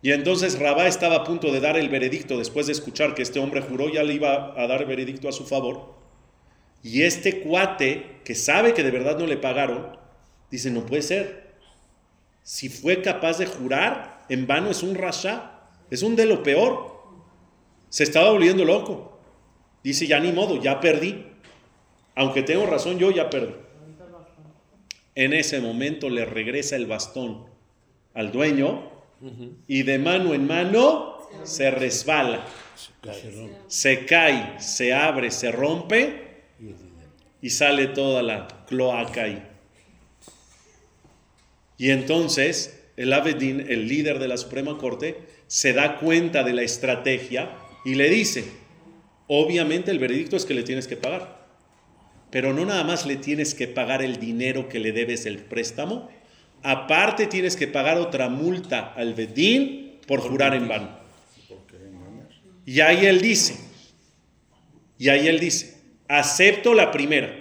[0.00, 3.40] Y entonces Rabá estaba a punto de dar el veredicto después de escuchar que este
[3.40, 5.94] hombre juró, ya le iba a dar veredicto a su favor.
[6.82, 9.96] Y este cuate, que sabe que de verdad no le pagaron,
[10.50, 11.54] dice, no puede ser.
[12.42, 16.93] si fue capaz de jurar en vano es un rasha, es un de lo peor.
[17.94, 19.20] Se estaba volviendo loco.
[19.84, 21.26] Dice, ya ni modo, ya perdí.
[22.16, 23.54] Aunque tengo razón, yo ya perdí.
[25.14, 27.46] En ese momento le regresa el bastón
[28.12, 28.90] al dueño
[29.68, 32.44] y de mano en mano se resbala,
[33.68, 36.42] se cae, se abre, se rompe
[37.40, 39.40] y sale toda la cloaca ahí.
[41.78, 45.16] Y entonces el Abedín, el líder de la Suprema Corte,
[45.46, 48.44] se da cuenta de la estrategia y le dice,
[49.26, 51.44] obviamente el veredicto es que le tienes que pagar,
[52.30, 56.10] pero no nada más le tienes que pagar el dinero que le debes el préstamo,
[56.62, 60.98] aparte tienes que pagar otra multa al Bedín por jurar en vano.
[62.66, 63.58] Y ahí él dice,
[64.98, 65.76] y ahí él dice,
[66.08, 67.32] acepto la primera,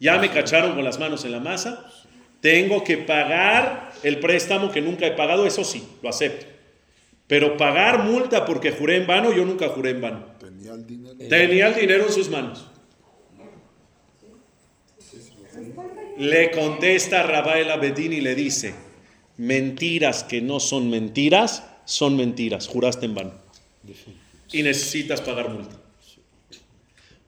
[0.00, 1.90] ya me cacharon con las manos en la masa,
[2.40, 6.55] tengo que pagar el préstamo que nunca he pagado, eso sí, lo acepto.
[7.26, 10.24] Pero pagar multa porque juré en vano, yo nunca juré en vano.
[10.38, 11.16] Tenía el dinero.
[11.28, 12.66] Tenía el dinero en sus manos.
[16.18, 18.74] Le contesta Rabael Abedín y le dice,
[19.36, 23.32] mentiras que no son mentiras, son mentiras, juraste en vano.
[24.52, 25.76] Y necesitas pagar multa.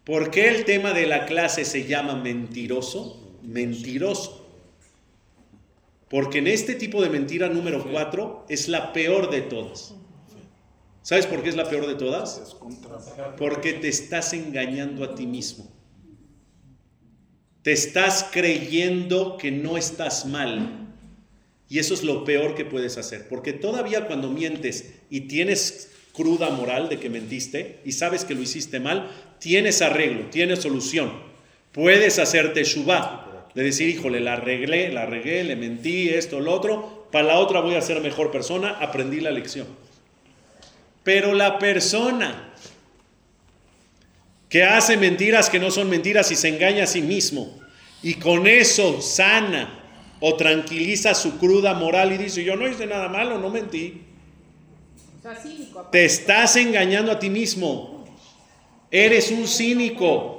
[0.05, 3.39] ¿Por qué el tema de la clase se llama mentiroso?
[3.43, 4.38] Mentiroso.
[6.09, 9.95] Porque en este tipo de mentira número 4 es la peor de todas.
[11.03, 12.57] ¿Sabes por qué es la peor de todas?
[13.37, 15.71] Porque te estás engañando a ti mismo.
[17.63, 20.87] Te estás creyendo que no estás mal.
[21.69, 23.29] Y eso es lo peor que puedes hacer.
[23.29, 28.43] Porque todavía cuando mientes y tienes cruda moral de que mentiste y sabes que lo
[28.43, 31.13] hiciste mal, tienes arreglo, tienes solución.
[31.73, 33.28] Puedes hacerte shubá.
[33.55, 37.09] De decir, híjole, la arreglé, la regué, le mentí, esto, lo otro.
[37.11, 38.77] Para la otra voy a ser mejor persona.
[38.81, 39.67] Aprendí la lección.
[41.03, 42.53] Pero la persona
[44.49, 47.59] que hace mentiras que no son mentiras y se engaña a sí mismo
[48.03, 49.79] y con eso sana
[50.21, 54.03] o tranquiliza su cruda moral y dice, yo no hice nada malo, no mentí.
[55.93, 58.05] Te estás engañando a ti mismo.
[58.91, 60.38] Eres un cínico.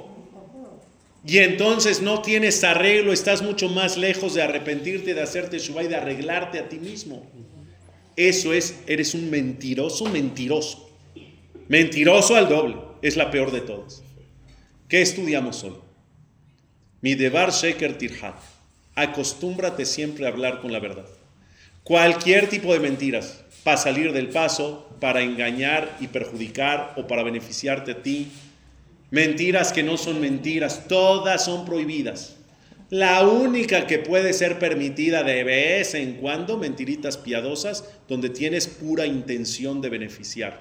[1.24, 5.88] Y entonces no tienes arreglo, estás mucho más lejos de arrepentirte, de hacerte shubá y
[5.88, 7.30] de arreglarte a ti mismo.
[8.16, 10.90] Eso es, eres un mentiroso, mentiroso.
[11.68, 12.76] Mentiroso al doble.
[13.02, 14.02] Es la peor de todas.
[14.88, 15.76] ¿Qué estudiamos hoy?
[17.00, 18.36] Mi debar sheker tirhat.
[18.94, 21.06] Acostúmbrate siempre a hablar con la verdad.
[21.84, 27.92] Cualquier tipo de mentiras, para salir del paso, para engañar y perjudicar o para beneficiarte
[27.92, 28.28] a ti.
[29.10, 32.36] Mentiras que no son mentiras, todas son prohibidas.
[32.90, 39.06] La única que puede ser permitida de vez en cuando, mentiritas piadosas, donde tienes pura
[39.06, 40.60] intención de beneficiar.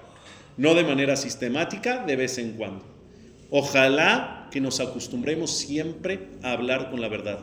[0.58, 2.86] No de manera sistemática, de vez en cuando.
[3.52, 7.40] Ojalá que nos acostumbremos siempre a hablar con la verdad.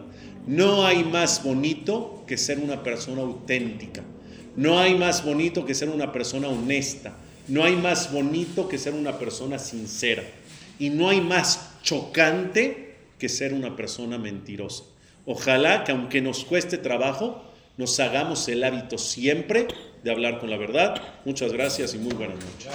[0.46, 4.02] No hay más bonito que ser una persona auténtica.
[4.54, 7.16] No hay más bonito que ser una persona honesta.
[7.48, 10.22] No hay más bonito que ser una persona sincera.
[10.78, 14.84] Y no hay más chocante que ser una persona mentirosa.
[15.24, 17.42] Ojalá que aunque nos cueste trabajo,
[17.76, 19.68] nos hagamos el hábito siempre
[20.02, 21.02] de hablar con la verdad.
[21.24, 22.68] Muchas gracias y muy buenas noches.